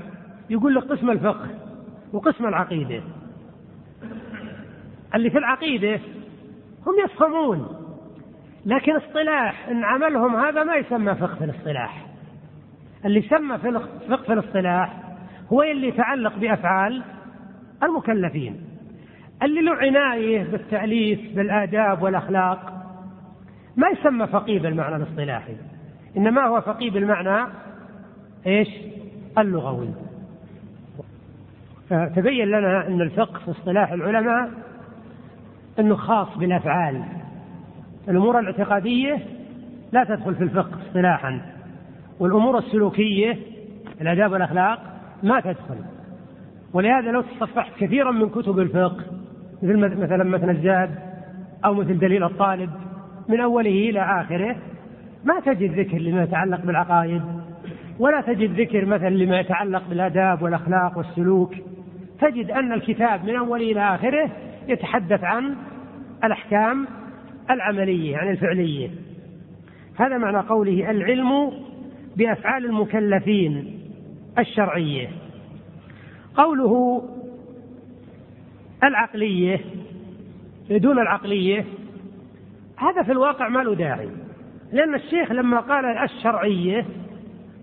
يقول 0.49 0.75
لك 0.75 0.83
قسم 0.83 1.09
الفقه 1.09 1.47
وقسم 2.13 2.45
العقيدة. 2.45 3.03
اللي 5.15 5.29
في 5.29 5.37
العقيدة 5.37 5.99
هم 6.87 6.93
يفهمون 7.05 7.67
لكن 8.65 8.95
اصطلاح 8.95 9.67
إن 9.67 9.83
عملهم 9.83 10.35
هذا 10.35 10.63
ما 10.63 10.75
يسمى 10.75 11.15
فقه 11.15 11.35
في 11.35 11.43
الاصطلاح. 11.43 12.05
اللي 13.05 13.19
يسمى 13.19 13.57
فقه 14.09 14.23
في 14.25 14.33
الاصطلاح 14.33 15.01
هو 15.53 15.63
اللي 15.63 15.87
يتعلق 15.87 16.37
بأفعال 16.37 17.03
المكلفين. 17.83 18.61
اللي 19.43 19.61
له 19.61 19.75
عناية 19.75 20.43
بالتأليف 20.43 21.19
بالآداب 21.35 22.03
والأخلاق 22.03 22.73
ما 23.77 23.87
يسمى 23.87 24.27
فقيه 24.27 24.59
بالمعنى 24.59 24.95
الاصطلاحي. 24.95 25.55
إنما 26.17 26.47
هو 26.47 26.61
فقيه 26.61 26.91
بالمعنى 26.91 27.51
إيش؟ 28.47 28.69
اللغوي. 29.37 29.89
فتبين 31.89 32.47
لنا 32.47 32.87
إن 32.87 33.01
الفقه 33.01 33.39
في 33.39 33.51
اصطلاح 33.51 33.91
العلماء 33.91 34.51
إنه 35.79 35.95
خاص 35.95 36.37
بالأفعال. 36.37 37.03
الأمور 38.09 38.39
الاعتقادية 38.39 39.19
لا 39.91 40.03
تدخل 40.03 40.35
في 40.35 40.43
الفقه 40.43 40.79
اصطلاحا 40.87 41.41
والأمور 42.19 42.57
السلوكية 42.57 43.37
الآداب 44.01 44.31
والأخلاق 44.31 44.79
ما 45.23 45.39
تدخل. 45.39 45.94
ولهذا 46.75 47.11
لو 47.11 47.21
تصفحت 47.21 47.71
كثيرا 47.79 48.11
من 48.11 48.29
كتب 48.29 48.59
الفقه 48.59 49.03
مثل 49.63 49.77
مثلا 49.77 50.23
مثل 50.23 50.49
الزاد 50.49 50.95
أو 51.65 51.73
مثل 51.73 51.99
دليل 51.99 52.23
الطالب 52.23 52.69
من 53.29 53.39
أوله 53.39 53.89
إلى 53.89 54.01
آخره 54.21 54.55
ما 55.23 55.39
تجد 55.39 55.79
ذكر 55.79 55.97
لما 55.97 56.23
يتعلق 56.23 56.65
بالعقائد 56.65 57.21
ولا 57.99 58.21
تجد 58.21 58.59
ذكر 58.59 58.85
مثلا 58.85 59.09
لما 59.09 59.39
يتعلق 59.39 59.83
بالآداب 59.89 60.41
والأخلاق 60.41 60.97
والسلوك. 60.97 61.53
تجد 62.21 62.51
أن 62.51 62.73
الكتاب 62.73 63.25
من 63.25 63.35
أوله 63.35 63.71
إلى 63.71 63.95
آخره 63.95 64.29
يتحدث 64.67 65.23
عن 65.23 65.55
الأحكام 66.23 66.87
العملية 67.49 68.11
يعني 68.11 68.31
الفعلية. 68.31 68.89
هذا 69.95 70.17
معنى 70.17 70.37
قوله 70.37 70.91
العلم 70.91 71.51
بأفعال 72.17 72.65
المكلفين 72.65 73.79
الشرعية. 74.39 75.24
قوله 76.37 77.03
العقلية 78.83 79.59
دون 80.69 80.99
العقلية 80.99 81.65
هذا 82.77 83.03
في 83.03 83.11
الواقع 83.11 83.49
ما 83.49 83.59
له 83.59 83.75
داعي. 83.75 84.09
لأن 84.71 84.95
الشيخ 84.95 85.31
لما 85.31 85.59
قال 85.59 85.85
الشرعية 85.85 86.85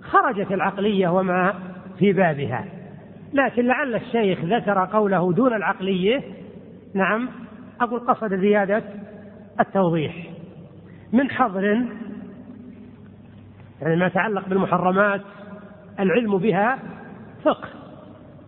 خرجت 0.03 0.53
العقلية 0.53 1.09
وما 1.09 1.55
في 1.99 2.13
بابها. 2.13 2.65
لكن 3.33 3.67
لعل 3.67 3.95
الشيخ 3.95 4.39
ذكر 4.45 4.85
قوله 4.85 5.33
دون 5.33 5.55
العقلية 5.55 6.23
نعم 6.95 7.29
أقول 7.81 8.01
قصد 8.01 8.35
زيادة 8.35 8.83
التوضيح. 9.61 10.15
من 11.13 11.31
حظر 11.31 11.65
يعني 13.83 13.97
ما 13.97 14.07
يتعلق 14.07 14.49
بالمحرمات 14.49 15.21
العلم 16.01 16.39
بها 16.39 16.79
فقه. 17.45 17.82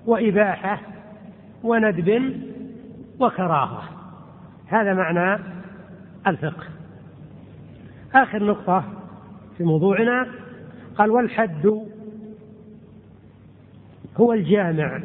وإباحة 0.06 0.80
وندب 1.62 2.40
وكراهة. 3.20 3.82
هذا 4.66 4.94
معنى 4.94 5.42
الفقه. 6.26 6.64
آخر 8.14 8.44
نقطة 8.44 8.84
في 9.58 9.64
موضوعنا 9.64 10.26
قال 10.98 11.10
والحد 11.10 11.82
هو 14.16 14.32
الجامع 14.32 15.00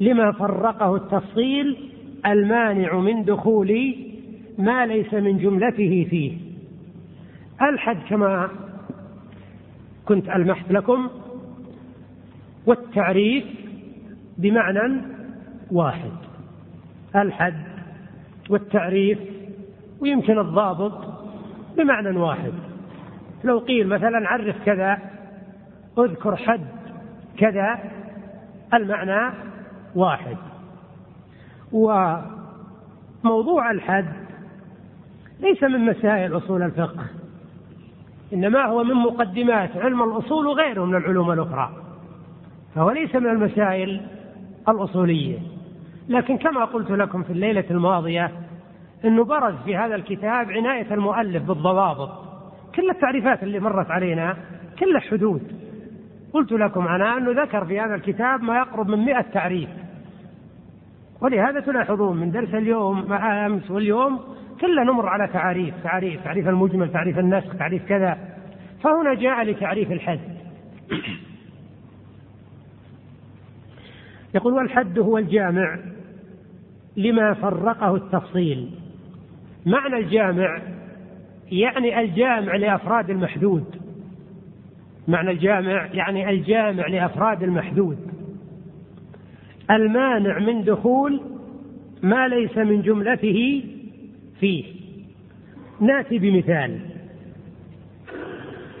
لما 0.00 0.32
فرقه 0.32 0.96
التفصيل 0.96 1.90
المانع 2.26 2.98
من 2.98 3.24
دخول 3.24 3.96
ما 4.58 4.86
ليس 4.86 5.14
من 5.14 5.38
جملته 5.38 6.06
فيه. 6.10 6.38
الحد 7.62 7.98
كما 8.08 8.48
كنت 10.04 10.28
ألمحت 10.28 10.72
لكم 10.72 11.08
والتعريف 12.66 13.44
بمعنى 14.38 15.00
واحد 15.70 16.12
الحد 17.16 17.62
والتعريف 18.50 19.18
ويمكن 20.00 20.38
الضابط 20.38 20.92
بمعنى 21.76 22.18
واحد. 22.18 22.52
لو 23.44 23.58
قيل 23.58 23.88
مثلا 23.88 24.28
عرف 24.28 24.56
كذا 24.64 24.98
اذكر 25.98 26.36
حد 26.36 26.66
كذا 27.38 27.78
المعنى 28.74 29.34
واحد. 29.94 30.36
وموضوع 31.72 33.70
الحد 33.70 34.12
ليس 35.40 35.62
من 35.62 35.86
مسائل 35.86 36.36
أصول 36.36 36.62
الفقه 36.62 37.04
إنما 38.32 38.64
هو 38.64 38.84
من 38.84 38.94
مقدمات 38.94 39.76
علم 39.76 40.02
الأصول 40.02 40.46
وغيره 40.46 40.84
من 40.84 40.94
العلوم 40.94 41.30
الأخرى 41.30 41.70
فهو 42.74 42.90
ليس 42.90 43.14
من 43.14 43.26
المسائل 43.26 44.00
الأصولية. 44.68 45.38
لكن 46.08 46.38
كما 46.38 46.64
قلت 46.64 46.90
لكم 46.90 47.22
في 47.22 47.30
الليلة 47.30 47.64
الماضية 47.70 48.30
إنه 49.04 49.24
برز 49.24 49.54
في 49.64 49.76
هذا 49.76 49.94
الكتاب 49.94 50.50
عناية 50.50 50.94
المؤلف 50.94 51.42
بالضوابط. 51.42 52.10
كل 52.74 52.90
التعريفات 52.90 53.42
اللي 53.42 53.60
مرت 53.60 53.90
علينا 53.90 54.36
كلها 54.78 55.00
حدود 55.00 55.42
قلت 56.32 56.52
لكم 56.52 56.88
أنا 56.88 57.16
أنه 57.18 57.42
ذكر 57.42 57.64
في 57.64 57.80
هذا 57.80 57.94
الكتاب 57.94 58.42
ما 58.42 58.56
يقرب 58.56 58.88
من 58.88 58.98
مئة 58.98 59.20
تعريف. 59.20 59.68
ولهذا 61.22 61.60
تلاحظون 61.60 62.16
من 62.16 62.30
درس 62.30 62.54
اليوم 62.54 63.08
مع 63.08 63.46
أمس 63.46 63.70
واليوم 63.70 64.20
كله 64.60 64.84
نمر 64.84 65.08
على 65.08 65.28
تعاريف 65.32 65.74
تعريف 65.84 66.24
تعريف 66.24 66.48
المجمل 66.48 66.92
تعريف 66.92 67.18
النسخ 67.18 67.56
تعريف 67.56 67.88
كذا. 67.88 68.18
فهنا 68.82 69.14
جاء 69.14 69.42
لتعريف 69.42 69.92
الحد. 69.92 70.20
يقول 74.36 74.54
والحد 74.54 74.98
هو 74.98 75.18
الجامع 75.18 75.78
لما 76.96 77.34
فرقه 77.34 77.94
التفصيل. 77.96 78.70
معنى 79.66 79.96
الجامع 79.96 80.62
يعني 81.52 82.00
الجامع 82.00 82.56
لأفراد 82.56 83.10
المحدود. 83.10 83.64
معنى 85.08 85.30
الجامع 85.30 85.86
يعني 85.86 86.30
الجامع 86.30 86.86
لأفراد 86.86 87.42
المحدود. 87.42 87.98
المانع 89.70 90.38
من 90.38 90.64
دخول 90.64 91.20
ما 92.02 92.28
ليس 92.28 92.56
من 92.58 92.82
جملته 92.82 93.64
فيه. 94.40 94.64
نأتي 95.80 96.18
بمثال. 96.18 96.80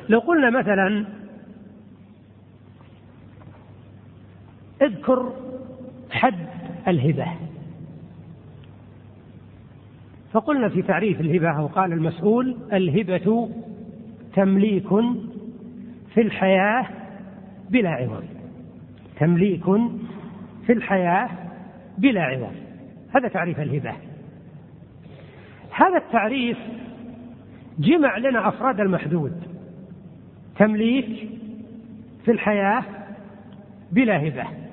لو 0.08 0.18
قلنا 0.18 0.50
مثلا 0.50 1.04
اذكر 4.82 5.32
حد 6.10 6.46
الهبة. 6.88 7.26
فقلنا 10.32 10.68
في 10.68 10.82
تعريف 10.82 11.20
الهبة 11.20 11.62
وقال 11.62 11.92
المسؤول 11.92 12.56
الهبة 12.72 13.48
تمليك 14.34 14.88
في 16.14 16.20
الحياة 16.20 16.86
بلا 17.70 17.90
عوض. 17.90 18.24
تمليك 19.20 19.64
في 20.66 20.72
الحياة 20.72 21.28
بلا 21.98 22.22
عوض. 22.22 22.52
هذا 23.14 23.28
تعريف 23.28 23.60
الهبة. 23.60 23.92
هذا 25.70 25.96
التعريف 25.96 26.58
جمع 27.78 28.18
لنا 28.18 28.48
أفراد 28.48 28.80
المحدود. 28.80 29.42
تمليك 30.58 31.28
في 32.24 32.30
الحياة 32.30 32.82
بلا 33.92 34.28
هبة. 34.28 34.65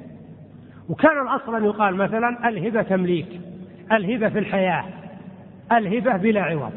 وكان 0.90 1.22
الأصل 1.22 1.56
أن 1.56 1.66
يقال 1.66 1.96
مثلا 1.96 2.50
الهبة 2.50 2.82
تمليك 2.82 3.42
الهبة 3.92 4.30
في 4.30 4.40
الحياة 4.40 4.86
الهبة 5.72 6.18
بلا 6.18 6.42
عوض. 6.42 6.72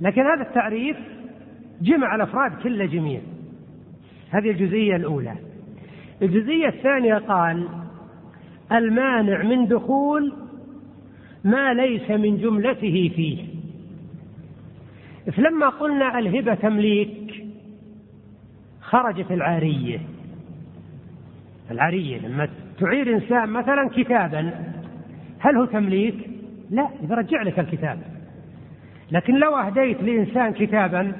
لكن 0.00 0.22
هذا 0.22 0.42
التعريف 0.42 0.96
جمع 1.80 2.14
الأفراد 2.14 2.52
كل 2.62 2.88
جميع. 2.88 3.20
هذه 4.30 4.50
الجزئية 4.50 4.96
الأولى. 4.96 5.34
الجزئية 6.22 6.68
الثانية 6.68 7.14
قال 7.14 7.68
المانع 8.72 9.42
من 9.42 9.66
دخول 9.66 10.32
ما 11.44 11.74
ليس 11.74 12.10
من 12.10 12.38
جملته 12.38 13.12
فيه. 13.16 13.44
فلما 15.32 15.68
قلنا 15.68 16.18
الهبة 16.18 16.54
تمليك 16.54 17.44
خرجت 18.80 19.30
العارية. 19.30 20.00
العارية 21.70 22.18
لما 22.18 22.48
تعير 22.80 23.14
إنسان 23.14 23.48
مثلا 23.48 23.88
كتابا 23.88 24.52
هل 25.40 25.56
هو 25.56 25.64
تمليك؟ 25.64 26.30
لا 26.70 26.88
يرجع 27.10 27.42
لك 27.42 27.58
الكتاب. 27.58 27.98
لكن 29.10 29.34
لو 29.34 29.56
أهديت 29.56 30.02
لإنسان 30.02 30.52
كتابا 30.52 31.12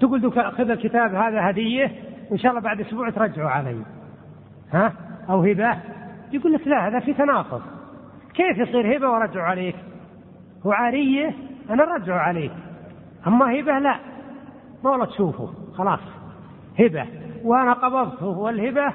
تقول 0.00 0.32
خذ 0.32 0.70
الكتاب 0.70 1.14
هذا 1.14 1.50
هدية 1.50 1.92
وإن 2.30 2.38
شاء 2.38 2.50
الله 2.50 2.62
بعد 2.62 2.80
أسبوع 2.80 3.10
ترجعه 3.10 3.48
علي؟ 3.48 3.76
ها؟ 4.72 4.92
أو 5.28 5.42
هبة؟ 5.42 5.76
يقول 6.32 6.52
لك 6.52 6.66
لا 6.66 6.88
هذا 6.88 7.00
في 7.00 7.14
تناقض. 7.14 7.62
كيف 8.34 8.58
يصير 8.58 8.96
هبة 8.96 9.08
وأرجعه 9.08 9.42
عليك؟ 9.42 9.76
هو 10.66 10.72
عارية؟ 10.72 11.34
أنا 11.70 11.82
أرجعه 11.82 12.18
عليك. 12.18 12.52
أما 13.26 13.60
هبة 13.60 13.78
لا. 13.78 13.96
ما 14.84 14.90
والله 14.90 15.06
تشوفه. 15.06 15.50
خلاص. 15.74 16.00
هبة. 16.80 17.06
وأنا 17.44 17.72
قبضته. 17.72 18.26
والهبة 18.26 18.92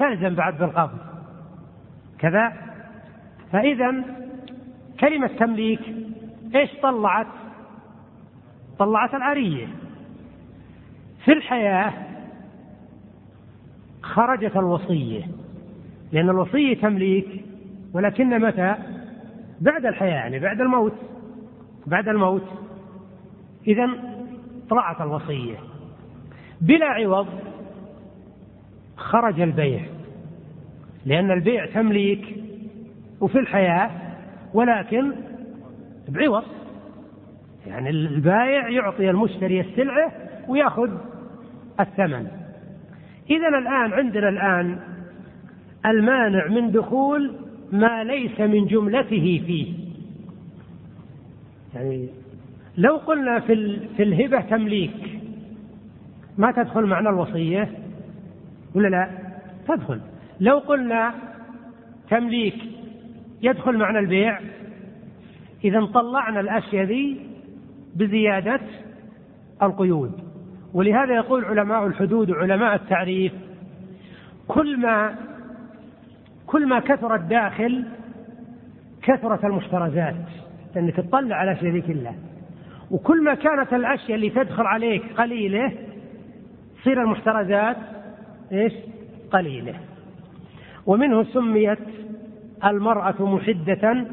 تلزم 0.00 0.34
بعد 0.34 0.58
بالقبض 0.58 0.98
كذا. 2.18 2.52
فإذا 3.52 4.04
كلمة 5.00 5.26
تمليك 5.26 5.80
إيش 6.54 6.70
طلعت؟ 6.82 7.26
طلعت 8.78 9.14
العارية 9.14 9.66
في 11.24 11.32
الحياة 11.32 11.92
خرجت 14.02 14.56
الوصية 14.56 15.24
لأن 16.12 16.30
الوصية 16.30 16.80
تمليك 16.80 17.44
ولكن 17.92 18.40
متى؟ 18.40 18.74
بعد 19.60 19.86
الحياة 19.86 20.14
يعني 20.14 20.38
بعد 20.38 20.60
الموت. 20.60 20.94
بعد 21.86 22.08
الموت. 22.08 22.48
إذا 23.66 23.88
طلعت 24.70 25.00
الوصية. 25.00 25.56
بلا 26.60 26.86
عوض. 26.86 27.26
خرج 29.00 29.40
البيع. 29.40 29.80
لأن 31.06 31.30
البيع 31.30 31.66
تمليك 31.66 32.36
وفي 33.20 33.38
الحياة 33.38 33.90
ولكن 34.54 35.12
بعوض. 36.08 36.44
يعني 37.66 37.90
البائع 37.90 38.68
يعطي 38.68 39.10
المشتري 39.10 39.60
السلعة 39.60 40.12
ويأخذ 40.48 40.90
الثمن. 41.80 42.26
إذا 43.30 43.48
الآن 43.48 43.92
عندنا 43.92 44.28
الآن 44.28 44.78
المانع 45.86 46.46
من 46.46 46.70
دخول 46.70 47.32
ما 47.72 48.04
ليس 48.04 48.40
من 48.40 48.66
جملته 48.66 49.42
فيه. 49.46 49.72
يعني 51.74 52.08
لو 52.76 52.96
قلنا 52.96 53.40
في 53.40 53.80
في 53.96 54.02
الهبة 54.02 54.40
تمليك 54.40 55.20
ما 56.38 56.52
تدخل 56.52 56.86
معنى 56.86 57.08
الوصية؟ 57.08 57.79
ولا 58.74 58.88
لا؟ 58.88 59.10
تدخل. 59.68 60.00
لو 60.40 60.58
قلنا 60.58 61.14
تمليك 62.10 62.54
يدخل 63.42 63.78
معنى 63.78 63.98
البيع 63.98 64.40
إذا 65.64 65.84
طلعنا 65.84 66.40
الأشياء 66.40 66.84
ذي 66.84 67.20
بزيادة 67.96 68.60
القيود. 69.62 70.12
ولهذا 70.74 71.14
يقول 71.14 71.44
علماء 71.44 71.86
الحدود 71.86 72.30
وعلماء 72.30 72.74
التعريف 72.74 73.32
كل 74.48 74.80
ما 74.80 75.14
كل 76.46 76.66
ما 76.66 76.80
كثر 76.80 77.14
الداخل 77.14 77.84
كثرت 79.02 79.44
المحترزات 79.44 80.14
لأنك 80.74 80.96
تطلع 80.96 81.36
على 81.36 81.50
الأشياء 81.50 81.72
ذي 81.72 81.80
كلها. 81.80 82.14
وكل 82.90 83.24
ما 83.24 83.34
كانت 83.34 83.72
الأشياء 83.72 84.14
اللي 84.14 84.30
تدخل 84.30 84.66
عليك 84.66 85.02
قليلة 85.16 85.72
تصير 86.80 87.02
المحترزات 87.02 87.76
إيش؟ 88.52 88.72
قليلة. 89.32 89.74
ومنه 90.86 91.24
سميت 91.24 91.78
المرأة 92.64 93.14
محدة 93.36 94.06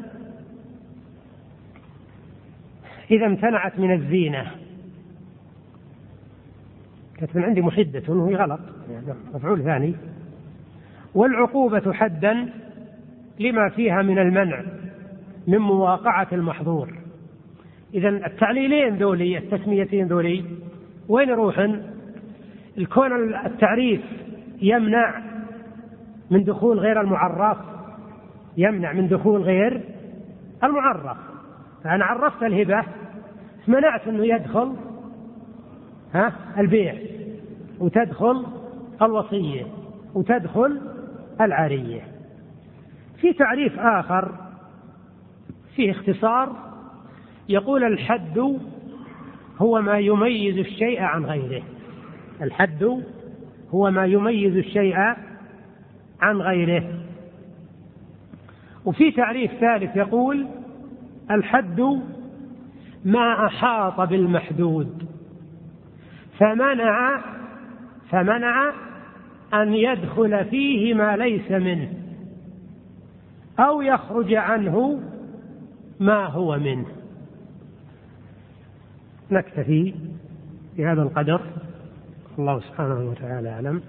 إذا 3.10 3.26
امتنعت 3.26 3.78
من 3.78 3.92
الزينة. 3.92 4.50
كانت 7.18 7.36
من 7.36 7.42
عندي 7.42 7.60
محدة 7.60 8.02
وهي 8.08 8.34
غلط. 8.34 8.60
مفعول 9.34 9.62
ثاني. 9.62 9.94
والعقوبة 11.14 11.92
حدا 11.92 12.48
لما 13.40 13.68
فيها 13.68 14.02
من 14.02 14.18
المنع 14.18 14.62
من 15.46 15.58
مواقعة 15.58 16.28
المحظور. 16.32 16.94
إذا 17.94 18.08
التعليلين 18.08 18.96
ذولي 18.96 19.38
التسميتين 19.38 20.06
ذولي 20.06 20.44
وين 21.08 21.28
يروحن؟ 21.28 21.82
الكون 22.78 23.36
التعريف 23.46 24.00
يمنع 24.62 25.22
من 26.30 26.44
دخول 26.44 26.78
غير 26.78 27.00
المعرف 27.00 27.58
يمنع 28.56 28.92
من 28.92 29.08
دخول 29.08 29.42
غير 29.42 29.80
المعرف. 30.64 31.16
فأنا 31.84 32.04
عرفت 32.04 32.42
الهبة 32.42 32.84
منعت 33.68 34.08
أنه 34.08 34.26
يدخل 34.26 34.74
ها 36.14 36.32
البيع 36.58 36.94
وتدخل 37.80 38.46
الوصية 39.02 39.66
وتدخل 40.14 40.80
العارية. 41.40 42.00
في 43.20 43.32
تعريف 43.32 43.78
آخر 43.78 44.32
فيه 45.76 45.90
اختصار 45.90 46.56
يقول 47.48 47.84
الحد 47.84 48.58
هو 49.58 49.80
ما 49.80 49.98
يميز 49.98 50.58
الشيء 50.58 51.02
عن 51.02 51.24
غيره. 51.24 51.62
الحد 52.42 53.02
هو 53.74 53.90
ما 53.90 54.04
يميز 54.04 54.56
الشيء 54.56 54.96
عن 56.20 56.36
غيره. 56.36 56.84
وفي 58.84 59.10
تعريف 59.10 59.52
ثالث 59.52 59.96
يقول 59.96 60.46
الحد 61.30 61.80
ما 63.04 63.46
أحاط 63.46 64.00
بالمحدود. 64.00 65.08
فمنع 66.38 67.20
فمنع 68.10 68.72
أن 69.54 69.74
يدخل 69.74 70.44
فيه 70.44 70.94
ما 70.94 71.16
ليس 71.16 71.50
منه 71.50 71.92
أو 73.58 73.82
يخرج 73.82 74.34
عنه 74.34 75.02
ما 76.00 76.26
هو 76.26 76.58
منه. 76.58 76.86
نكتفي 79.30 79.94
بهذا 80.76 81.02
القدر. 81.02 81.40
الله 82.38 82.60
سبحانه 82.60 83.10
وتعالى 83.10 83.48
أعلم. 83.48 83.82